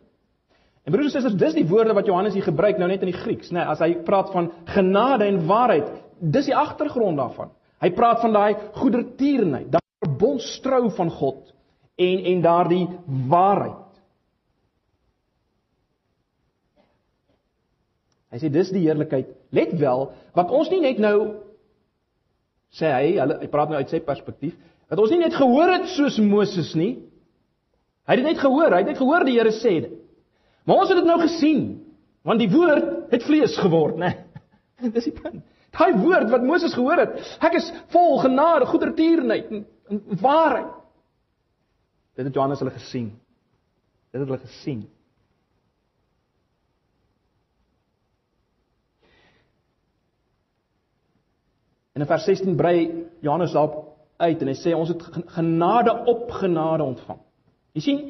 [0.85, 3.17] En broers en susters, dis die woorde wat Johannes hier gebruik nou net in die
[3.17, 5.87] Grieks, nê, nee, as hy praat van genade en waarheid.
[6.21, 7.49] Dis die agtergrond daarvan.
[7.81, 11.49] Hy praat van daai goedertierenheid, daai verbondstrou van God
[11.97, 12.85] en en daardie
[13.31, 13.81] waarheid.
[18.35, 19.31] Hy sê dis die heerlikheid.
[19.55, 21.44] Let wel, wat ons nie net nou
[22.75, 24.55] sê hy, hy praat nou uit sy perspektief,
[24.91, 26.93] wat ons nie net gehoor het soos Moses nie,
[28.05, 29.97] Hy het dit net gehoor, hy het net gehoor die Here sê dit.
[30.65, 31.61] Maar ons het dit nou gesien,
[32.25, 34.11] want die woord het vlees geword, né?
[34.13, 34.91] Nee.
[34.95, 35.41] Dis die punt.
[35.75, 40.69] Daai woord wat Moses gehoor het, ek is vol genade, goedertierenheid en, en waarheid.
[42.15, 43.09] Dit het Johannes hulle gesien.
[44.13, 44.85] Dit het hulle gesien.
[51.95, 55.03] En in vers 16 brei Johannes daarop uit en hy sê ons het
[55.35, 57.21] genade op genade ontvang.
[57.75, 58.01] Jy sien,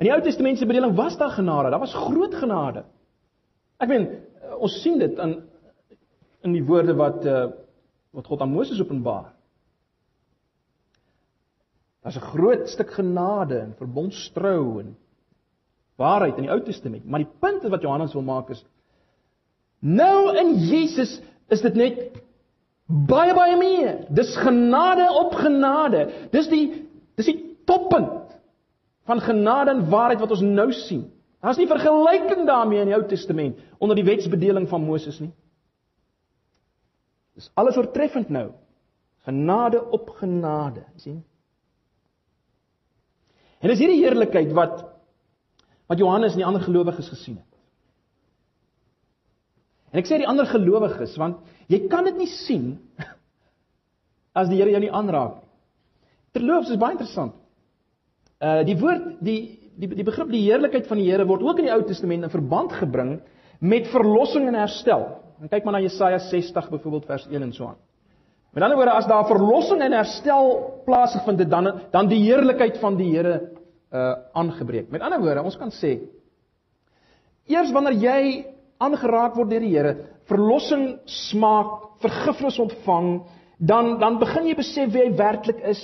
[0.00, 2.86] in die Ou Testament se bedeling was daar genade, daar was groot genade.
[3.80, 5.42] Ek meen, eh, ons sien dit in
[6.40, 7.50] in die woorde wat uh
[8.16, 9.28] wat God aan Moses openbaar.
[12.02, 14.96] Daar's 'n groot stuk genade en verbondstrou en
[15.96, 18.64] waarheid in die Ou Testament, maar die punt wat Johannes wil maak is
[19.80, 22.22] nou in Jesus is dit net
[22.90, 24.04] baie baie meer.
[24.10, 26.06] Dis genade op genade.
[26.34, 26.64] Dis die
[27.20, 28.34] dis die toppunt
[29.10, 31.04] van genade en waarheid wat ons nou sien.
[31.40, 35.32] Daar's nie vergelyking daarmee in die Ou Testament onder die wetsbedeling van Moses nie.
[37.36, 38.50] Dis alles oortreffend nou.
[39.24, 41.22] Genade op genade, sien?
[43.60, 44.86] En dis hierdie heerlikheid wat
[45.90, 47.49] wat Johannes en die ander gelowiges gesien het.
[49.90, 52.74] En ek sê die ander gelowiges want jy kan dit nie sien
[54.38, 55.48] as die Here jou nie aanraak nie.
[56.36, 57.34] Terloops is baie interessant.
[58.40, 59.40] Uh die woord die
[59.80, 62.32] die die begrip die heerlikheid van die Here word ook in die Ou Testament in
[62.32, 63.18] verband gebring
[63.60, 65.06] met verlossing en herstel.
[65.40, 67.80] En kyk maar na Jesaja 60 byvoorbeeld vers 1 en so aan.
[68.54, 70.48] Met ander woorde as daar verlossing en herstel
[70.86, 73.40] plaasgevind het dan dan die heerlikheid van die Here
[73.90, 74.90] uh aangebreek.
[74.90, 75.98] Met ander woorde, ons kan sê
[77.50, 78.20] eers wanneer jy
[78.80, 79.94] aangeraak word deur die Here,
[80.30, 83.10] verlossing smaak, vergifnis ontvang,
[83.60, 85.82] dan dan begin jy besef wie jy werklik is.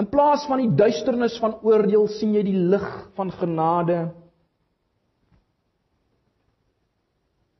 [0.00, 3.98] In plaas van die duisternis van oordeel sien jy die lig van genade.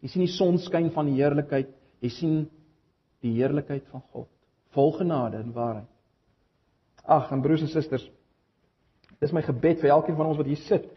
[0.03, 1.69] Jy sien die sonskyn van die heerlikheid,
[2.03, 2.39] jy sien
[3.23, 4.27] die heerlikheid van God,
[4.75, 5.91] vol genade en waarheid.
[7.03, 8.09] Ag, en broers en susters,
[9.23, 10.89] dis my gebed vir elkeen van ons wat hier sit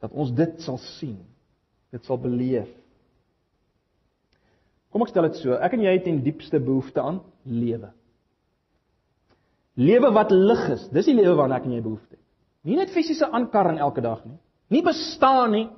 [0.00, 1.18] dat ons dit sal sien,
[1.90, 2.68] dit sal beleef.
[4.90, 7.92] Kom ek stel dit so, ek en jy het in diepste behoefte aan lewe.
[9.80, 10.88] Lewe wat lig is.
[10.92, 12.24] Dis die lewe waarna ek en jy behoefte het.
[12.66, 14.36] Nie net fisiese aankarring elke dag nie.
[14.70, 15.68] Nie bestaan nie.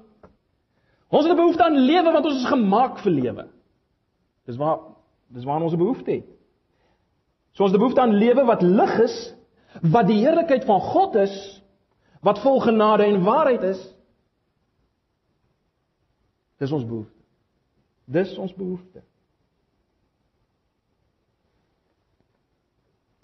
[1.13, 3.45] Ons het 'n behoefte aan lewe want ons is gemaak vir lewe.
[4.47, 4.79] Dis waar
[5.29, 6.29] dis waar ons 'n behoefte het.
[7.53, 9.35] So ons het 'n behoefte aan lewe wat lig is,
[9.83, 11.63] wat die heerlikheid van God is,
[12.23, 13.95] wat vol genade en waarheid is.
[16.63, 17.19] Dis ons behoefte.
[18.13, 19.03] Dis ons behoefte.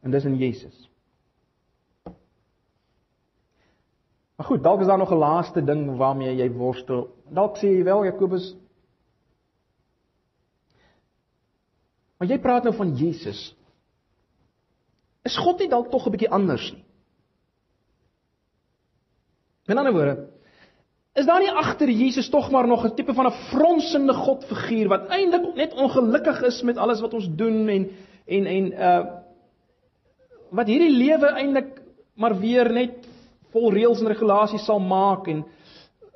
[0.03, 0.87] En dis in Jesus.
[4.39, 7.09] Maar goed, dalk is daar nog 'n laaste ding waarmee jy worstel.
[7.31, 8.55] Dalk sê jy wel Jakobus
[12.19, 13.55] Maar jy praat nou van Jesus.
[15.23, 16.85] Is God nie dalk tog 'n bietjie anders nie?
[19.69, 20.28] In ander woorde,
[21.19, 25.09] is daar nie agter Jesus tog maar nog 'n tipe van 'n fronsende Godfiguur wat
[25.09, 27.89] eintlik net ongelukkig is met alles wat ons doen en
[28.27, 29.05] en en uh
[30.51, 31.83] wat hierdie lewe eintlik
[32.17, 33.09] maar weer net
[33.53, 35.45] vol reëls en regulasies sal maak en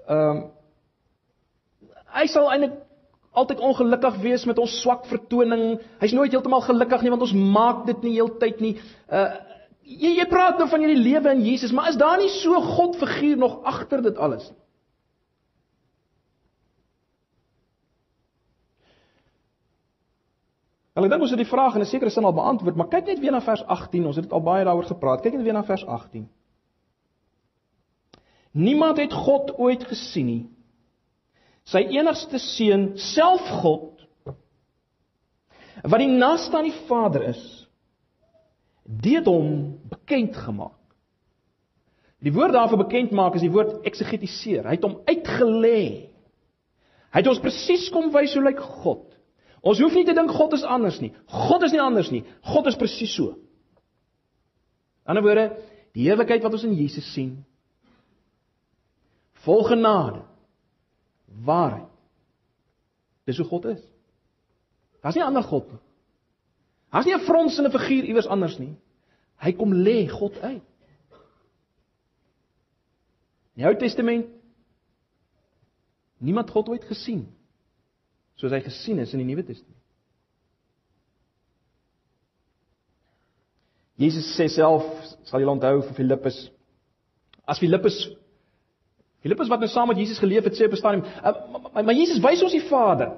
[0.09, 0.43] ehm uh,
[2.13, 2.81] hy sal eintlik
[3.33, 5.79] altyd ongelukkig wees met ons swak vertoning.
[6.03, 8.75] Hy's nooit heeltemal gelukkig nie want ons maak dit nie heeltyd nie.
[9.09, 9.31] Uh
[9.83, 12.97] jy jy praat nou van hierdie lewe in Jesus, maar is daar nie so God
[13.01, 14.62] figuur nog agter dit alles nie?
[20.93, 23.21] Hulle dink ons het die vraag in 'n sekere sin al beantwoord, maar kyk net
[23.21, 24.07] weer na vers 18.
[24.07, 25.23] Ons het dit al baie daaroor gepraat.
[25.23, 26.29] Kyk net weer na vers 18.
[28.53, 30.47] Niemand het God ooit gesien nie.
[31.65, 34.07] Sy enigste seun, self God,
[35.83, 37.69] wat die naaste aan die Vader is,
[39.03, 40.79] het hom bekend gemaak.
[42.23, 44.67] Die woord daarvoor bekend maak is die woord eksegetiseer.
[44.67, 46.11] Hy het hom uitgelê.
[47.13, 49.12] Hy het ons presies kom wys hoe lyk God.
[49.63, 51.13] Ons hoef nie te dink God is anders nie.
[51.31, 52.25] God is nie anders nie.
[52.51, 53.37] God is presies so.
[55.07, 55.47] In 'n ander woorde,
[55.95, 57.45] die heerlikheid wat ons in Jesus sien,
[59.45, 60.23] vol genade,
[61.45, 61.91] waarheid.
[63.27, 63.83] Dis hoe God is.
[65.03, 65.81] Daar's nie 'n ander God nie.
[66.91, 68.77] Daar's nie 'n fronsende figuur iewers anders nie.
[69.37, 70.63] Hy kom lê God uit.
[73.55, 74.27] In die Ou Testament
[76.19, 77.27] niemand God ooit gesien
[78.41, 79.79] soos hy gesien is in die Nuwe Testament.
[84.01, 84.87] Jesus sê self,
[85.29, 86.39] sal jy onthou vir Filippus,
[87.47, 88.01] as Filippus
[89.23, 91.33] Filippus wat nou saam met Jesus geleef het, sê op 'n stadium, uh,
[91.73, 93.13] maar, maar Jesus wys ons die Vader.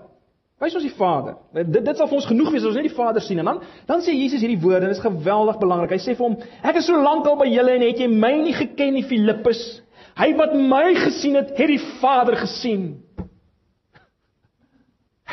[0.61, 1.37] Wys ons die Vader.
[1.53, 3.63] Dit dit sal vir ons genoeg wees as ons net die Vader sien en dan
[3.87, 5.91] dan sê Jesus hierdie woorde en dit is geweldig belangrik.
[5.91, 8.33] Hy sê vir hom, ek is so lank al by julle en het jy my
[8.43, 9.83] nie geken nie, Filippus?
[10.15, 13.03] Hy wat my gesien het, het die Vader gesien.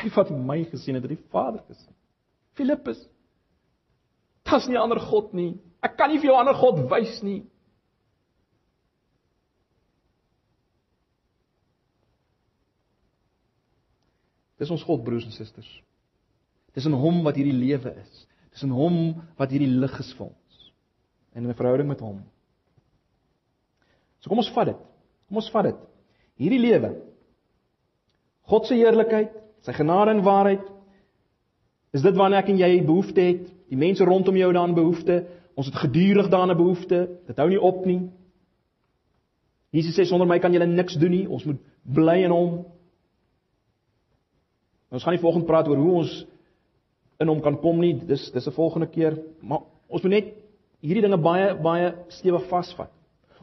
[0.01, 1.93] Hy wat my gesien het, het die Vader gesien.
[2.57, 3.01] Filippus.
[4.43, 5.59] Daar's nie 'n ander God nie.
[5.81, 7.45] Ek kan nie vir jou 'n ander God wys nie.
[14.57, 15.69] Dis ons God broers en susters.
[16.73, 18.27] Dis in hom wat hierdie lewe is.
[18.51, 20.73] Dis in hom wat hierdie lig is vir ons.
[21.33, 22.23] En in 'n verhouding met hom.
[24.19, 24.77] So kom ons vat dit.
[25.27, 25.79] Kom ons vat dit.
[26.37, 26.91] Hierdie lewe.
[28.43, 29.33] God se heerlikheid,
[29.65, 30.63] Sy genade en waarheid
[31.93, 33.45] is dit waarna ek en jy behoefte het.
[33.71, 35.21] Die mense rondom jou daaraan behoefte.
[35.59, 37.03] Ons het gedurig daaraan behoefte.
[37.27, 38.01] Dit hou nie op nie.
[39.75, 41.25] Jesus sê sonder my kan julle niks doen nie.
[41.27, 42.61] Ons moet bly in hom.
[44.91, 46.15] Ons gaan nie volgende praat oor hoe ons
[47.21, 47.93] in hom kan kom nie.
[48.07, 50.33] Dis dis 'n volgende keer, maar ons moet net
[50.81, 52.89] hierdie dinge baie baie stewig vasvat.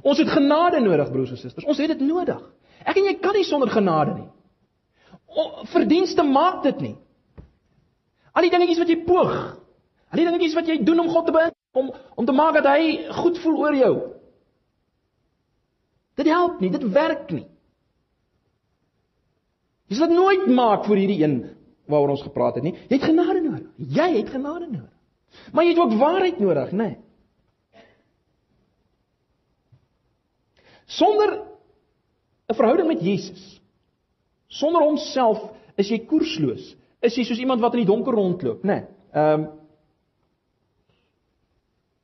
[0.02, 1.66] Ons het genade nodig, broers en susters.
[1.66, 2.42] Ons het dit nodig.
[2.84, 4.28] Ek en jy kan nie sonder genade nie
[5.72, 6.96] verdienste maak dit nie.
[8.32, 9.34] Al die dingetjies wat jy poog,
[10.08, 12.66] al die dingetjies wat jy doen om God te beïnvloed, om om te maak dat
[12.72, 13.92] hy goed voel oor jou.
[16.18, 17.46] Dit help nie, dit werk nie.
[19.88, 21.36] Jy sal dit nooit maak vir hierdie een
[21.88, 22.74] waaroor ons gepraat het nie.
[22.88, 23.68] Jy het genade nodig.
[23.76, 24.94] Jy het genade nodig.
[25.52, 26.88] Maar jy het ook waarheid nodig, né?
[26.88, 26.96] Nee.
[30.88, 31.44] Sonder
[32.48, 33.60] 'n verhouding met Jesus
[34.49, 35.42] Sonder homself
[35.78, 36.74] is jy koersloos.
[37.05, 38.82] Is jy soos iemand wat in die donker rondloop, né?
[38.82, 38.94] Nee.
[39.14, 39.49] Ehm um,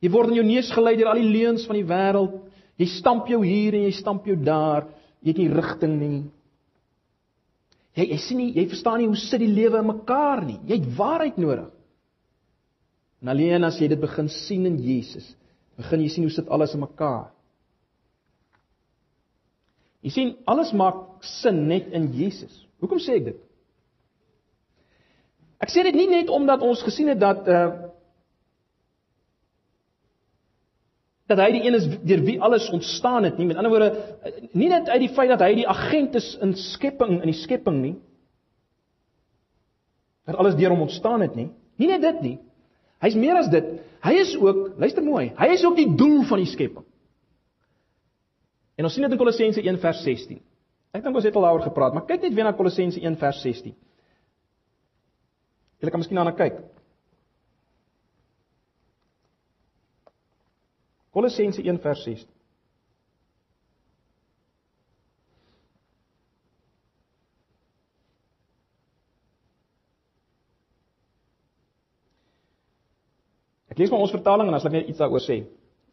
[0.04, 2.34] Jy word in jou neus gelei deur al die leuns van die wêreld.
[2.76, 4.90] Jy stamp jou hier en jy stamp jou daar.
[5.24, 6.18] Jy het nie rigting nie.
[7.96, 10.58] Jy jy sien nie, jy verstaan nie hoe sit die lewe in mekaar nie.
[10.68, 11.70] Jy het waarheid nodig.
[13.24, 15.30] En alleen as jy dit begin sien in Jesus,
[15.78, 17.30] begin jy sien hoe sit alles in mekaar.
[20.04, 22.52] Jy sien, alles maak sin net in Jesus.
[22.82, 23.42] Hoekom sê ek dit?
[25.64, 27.66] Ek sê dit nie net omdat ons gesien het dat uh
[31.24, 33.46] dat hy die een is deur wie alles ontstaan het nie.
[33.48, 37.14] Met ander woorde, nie net uit die feit dat hy die agent is in skepping
[37.22, 37.94] in die skepping nie.
[40.28, 41.48] Dat alles deur hom ontstaan het nie.
[41.80, 42.34] Nie net dit nie.
[43.00, 43.72] Hy's meer as dit.
[44.04, 46.84] Hy is ook, luister mooi, hy is ook die doel van die skepping.
[48.74, 50.40] En ons sien dit in Kolossense 1 vers 16.
[50.94, 53.40] Ek dink ons het al daaroor gepraat, maar kyk net weer na Kolossense 1 vers
[53.42, 53.74] 16.
[55.84, 56.62] Jy kan miskien daarna kyk.
[61.14, 62.30] Kolossense 1 vers 16.
[73.74, 75.40] Ek lees maar ons vertaling en as ek net iets daaroor sê.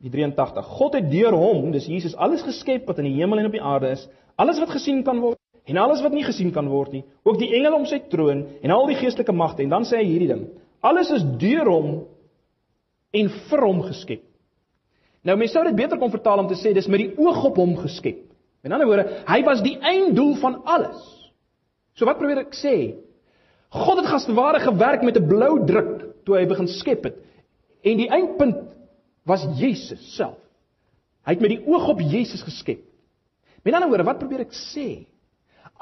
[0.01, 0.65] Die 83.
[0.79, 3.61] God het deur hom, dis Jesus, alles geskep wat in die hemel en op die
[3.61, 4.07] aarde is,
[4.41, 5.37] alles wat gesien kan word
[5.69, 8.73] en alles wat nie gesien kan word nie, ook die engele om sy troon en
[8.73, 9.61] al die geestelike magte.
[9.61, 10.47] En dan sê hy hierdie ding:
[10.81, 11.91] Alles is deur hom
[13.13, 14.23] en vir hom geskep.
[15.21, 17.61] Nou mense sou dit beter kon vertaal om te sê dis met die oog op
[17.61, 18.23] hom geskep.
[18.65, 21.01] In ander woorde, hy was die einddoel van alles.
[21.93, 22.75] So wat probeer ek sê?
[23.71, 27.17] God het gasware gewerk met 'n blou druk toe hy begin skep het.
[27.83, 28.57] En die eindpunt
[29.27, 30.39] was Jesus self.
[31.25, 32.81] Hy het met die oog op Jesus geskep.
[33.61, 35.05] Met ander woorde, wat probeer ek sê?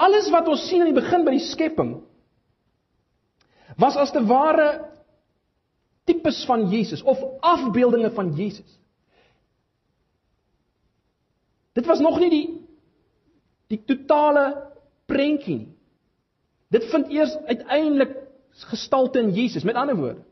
[0.00, 1.98] Alles wat ons sien aan die begin by die skepping
[3.80, 4.66] was as te ware
[6.08, 8.68] tipes van Jesus of afbeeldinge van Jesus.
[11.78, 12.46] Dit was nog nie die
[13.70, 14.48] die totale
[15.06, 15.74] prentjie nie.
[16.70, 18.12] Dit vind eers uiteindelik
[18.70, 19.66] gestalte in Jesus.
[19.66, 20.22] Met ander woorde,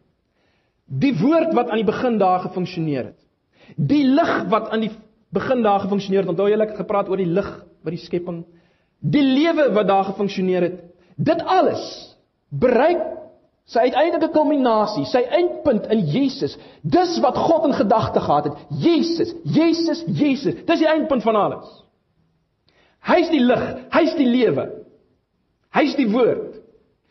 [0.89, 3.21] die woord wat aan die begin daar gefunksioneer het.
[3.77, 4.93] Die lig wat aan die
[5.35, 6.33] begin daar gefunksioneer het.
[6.33, 7.49] Onthou julle ek het gepraat oor die lig
[7.85, 8.43] by die skepping.
[8.99, 10.79] Die lewe wat daar gefunksioneer het.
[11.17, 11.85] Dit alles
[12.49, 13.05] bereik
[13.69, 16.55] sy uiteindelike kulminasie, sy eindpunt in Jesus.
[16.81, 18.63] Dis wat God in gedagte gehad het.
[18.81, 20.57] Jesus, Jesus, Jesus.
[20.65, 21.69] Dis die eindpunt van alles.
[23.09, 24.65] Hy's die lig, hy's die lewe.
[25.77, 26.57] Hy's die woord.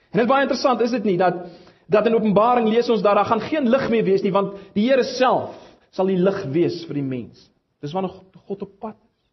[0.10, 1.46] En dit is baie interessant, is dit nie dat
[1.88, 4.88] dat in Openbaring lees ons dat daar gaan geen lig meer wees nie want die
[4.90, 5.56] Here self
[5.92, 7.48] sal die lig wees vir die mens.
[7.82, 8.14] Dis wanneer
[8.48, 9.30] God op pad is.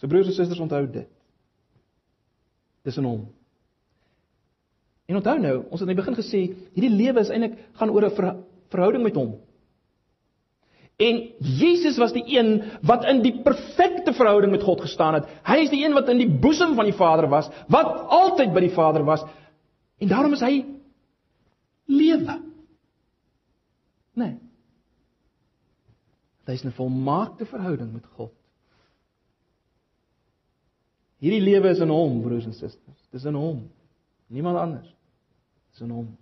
[0.00, 1.08] So broers en susters onthou dit.
[2.84, 3.28] Dis in hom.
[5.10, 6.40] En onthou nou, ons het in die begin gesê,
[6.76, 9.38] hierdie lewe is eintlik gaan oor 'n verhouding met hom.
[11.00, 15.28] En Jesus was die een wat in die perfekte verhouding met God gestaan het.
[15.48, 18.60] Hy is die een wat in die boesem van die Vader was, wat altyd by
[18.60, 19.24] die Vader was.
[19.98, 20.64] En daarom is hy
[21.90, 22.36] lewe.
[24.18, 24.36] Nee.
[26.46, 28.32] Hy is 'n volmaakte verhouding met God.
[31.20, 33.08] Hierdie lewe is in hom, broers en susters.
[33.12, 33.70] Dis in hom.
[34.26, 34.88] Niemand anders
[35.74, 36.16] is in hom.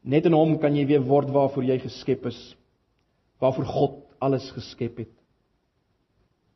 [0.00, 2.38] Net in hom kan jy weer word waarvoor jy geskep is.
[3.40, 5.12] Waarvoor God alles geskep het.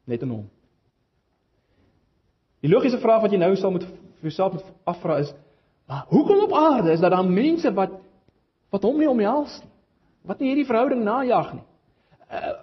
[0.04, 0.46] Net in hom.
[2.64, 5.34] Die logiese vraag wat jy nou sal moet vir jouself moet afvra is:
[5.86, 8.00] "Maar hoekom op aarde is dat daar mense wat
[8.72, 9.70] wat hom nie omhels nie?
[10.24, 11.64] Wat nie hierdie verhouding najag nie?
[12.32, 12.54] Uh,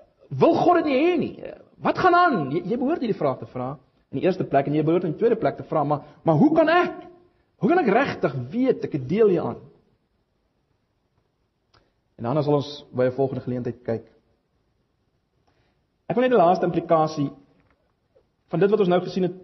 [0.42, 1.36] wil God dit nie hê nie?
[1.38, 2.42] Uh, Wat gaan aan?
[2.54, 3.74] Jy, jy behoort hierdie vraag te vra
[4.12, 6.38] in die eerste plek en jy behoort in die tweede plek te vra, maar maar
[6.38, 6.98] hoe kan ek?
[7.64, 9.62] Hoe kan ek regtig weet ek het deel hieraan?
[12.20, 14.06] En dan sal ons by 'n volgende geleentheid kyk.
[16.10, 17.32] Ek wil net die laaste implikasie
[18.50, 19.38] van dit wat ons nou gesien het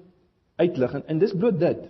[0.58, 1.86] uitlig en, en dis bloot dit.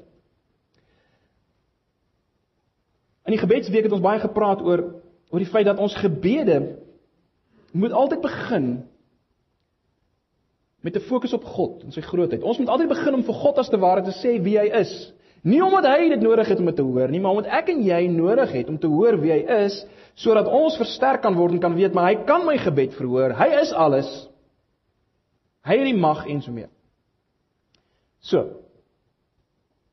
[3.28, 4.86] In die gebedsweek het ons baie gepraat oor
[5.28, 6.78] oor die feit dat ons gebede
[7.76, 8.68] moet altyd begin
[10.80, 12.43] met 'n fokus op God en sy grootheid.
[12.43, 15.13] Ons moet altyd begin om vir God as te ware te sê wie hy is.
[15.43, 17.84] Nie omdat hy dit nodig het om dit te hoor nie, maar omdat ek en
[17.84, 21.59] jy nodig het om te hoor wie hy is sodat ons versterk kan word en
[21.59, 23.36] kan weet maar hy kan my gebed verhoor.
[23.38, 24.30] Hy is alles.
[25.61, 26.70] Hy het die mag en so meer.
[28.20, 28.43] So.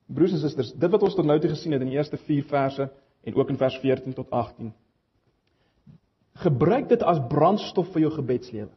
[0.07, 2.45] Broers en susters, dit wat ons tot nou toe gesien het in die eerste 4
[2.49, 2.89] verse
[3.25, 4.72] en ook in vers 14 tot 18.
[6.45, 8.72] Gebruik dit as brandstof vir jou gebedslewe.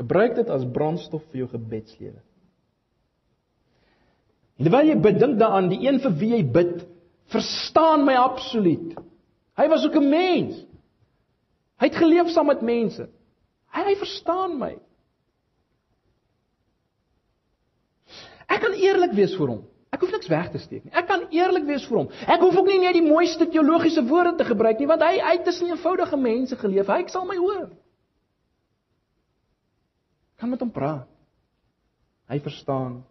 [0.00, 2.20] Gebruik dit as brandstof vir jou gebedslewe.
[4.54, 6.74] En terwyl jy bedink daaraan, die een vir wie jy bid,
[7.34, 8.94] verstaan my absoluut.
[9.58, 10.64] Hy was ook 'n mens.
[11.78, 13.08] Hy het geleef saam met mense.
[13.74, 14.74] Hy hy verstaan my.
[18.46, 19.62] Ek kan eerlik wees vir hom.
[19.94, 20.92] Ek hoef niks weg te steek nie.
[20.92, 22.10] Ek kan eerlik wees vir hom.
[22.26, 25.34] Ek hoef ook nie net die mooiste teologiese woorde te gebruik nie, want hy hy
[25.36, 26.90] het tussen eenvoudige mense geleef.
[26.90, 27.68] Hy sal my hoor.
[30.40, 31.06] Kan met hom praat.
[32.28, 33.04] Hy verstaan.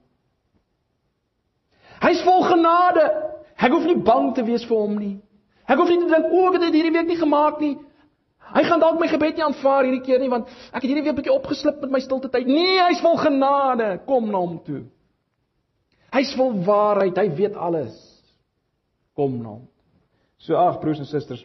[2.03, 3.05] Hy's vol genade.
[3.55, 5.15] Ek hoef nie bang te wees vir hom nie.
[5.69, 7.77] Ek hoef nie te dink o, ek het dit hierdie week nie gemaak nie.
[8.53, 11.13] Hy gaan dalk my gebed nie aanvaar hierdie keer nie want ek het hierdie week
[11.13, 12.45] 'n bietjie opgeslip met my stilte tyd.
[12.47, 14.01] Nee, hy's vol genade.
[14.05, 14.83] Kom na hom toe.
[16.13, 17.17] Hy's vol waarheid.
[17.17, 17.95] Hy weet alles.
[19.17, 19.65] Kom na hom.
[20.43, 21.43] So ag broers en susters.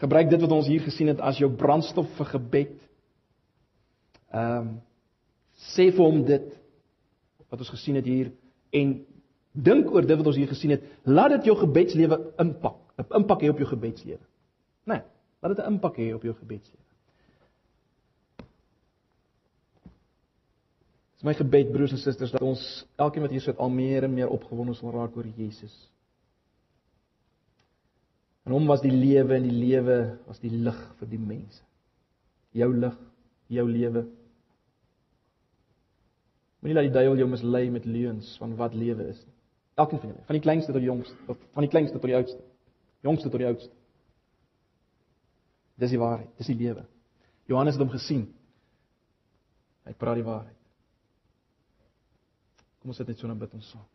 [0.00, 2.76] Gebruik dit wat ons hier gesien het as jou brandstof vir gebed.
[4.32, 4.74] Ehm um,
[5.72, 6.50] sê vir hom dit
[7.48, 8.28] wat ons gesien het hier
[8.76, 8.90] en
[9.56, 10.82] dink oor dit wat ons hier gesien het.
[11.08, 14.20] Laat dit jou gebedslewe impak, 'n impak hê op jou gebedslewe.
[14.84, 15.00] Nee,
[15.40, 16.85] laat dit 'n impak hê op jou gebedslewe.
[21.26, 22.62] My gebed broers en susters dat ons
[23.02, 25.74] elkeen wat hier sit al meer en meer opgewonde sal raak oor Jesus.
[28.46, 29.96] En hom was die lewe en die lewe
[30.28, 31.64] was die lig vir die mense.
[32.54, 32.94] Jou lig,
[33.50, 34.04] jou lewe.
[36.62, 39.34] Moenie laat die duiwel jou mislei met leuns van wat lewe is nie.
[39.76, 42.38] Elkeen van julle, van die kleinste tot die jongste, van die kleinste tot die oudste.
[43.04, 43.74] Jongste tot die oudste.
[45.76, 46.86] Dis die waarheid, dis die lewe.
[47.50, 48.28] Johannes het hom gesien.
[49.84, 50.55] Hy praat die waarheid.
[52.86, 53.86] Kom ons sit net so 'n bid ons saam.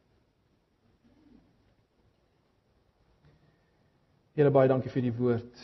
[4.36, 5.62] Here baie dankie vir die woord.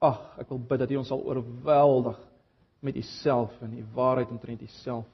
[0.00, 2.16] Ag, ek wil bid dat U ons sal oorweldig
[2.80, 5.04] met U self en U waarheid omtrent U self.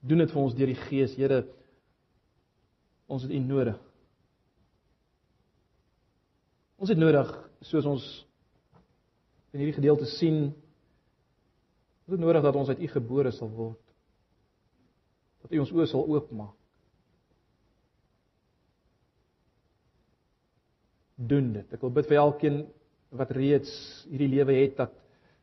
[0.00, 1.42] Doen dit vir ons deur die Gees, Here.
[3.08, 3.78] Ons het U nodig.
[6.78, 8.26] Ons het nodig soos ons
[9.50, 10.52] in hierdie gedeelte sien.
[12.06, 13.81] Ons het nodig dat ons uit U gebore sal word
[15.42, 16.56] dat U ons oë sal oopmaak.
[21.22, 21.74] Doen dit.
[21.74, 22.62] Ek wil bid vir elkeen
[23.14, 23.72] wat reeds
[24.08, 24.98] hierdie lewe het dat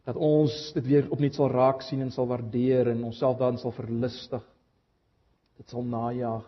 [0.08, 3.76] dat ons dit weer opnuut sal raak sien en sal waardeer en onsself dan sal
[3.76, 4.42] verlustig.
[5.60, 6.48] Dit sal najag.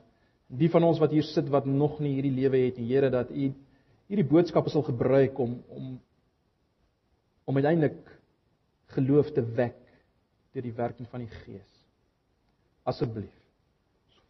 [0.50, 3.30] Die van ons wat hier sit wat nog nie hierdie lewe het nie, Here, dat
[3.30, 3.52] U
[4.10, 5.92] hierdie boodskappe sal gebruik om om
[7.46, 8.02] om uiteindelik
[8.96, 9.78] geloof te wek
[10.56, 11.78] deur die werking van die Gees.
[12.88, 13.41] Asseblief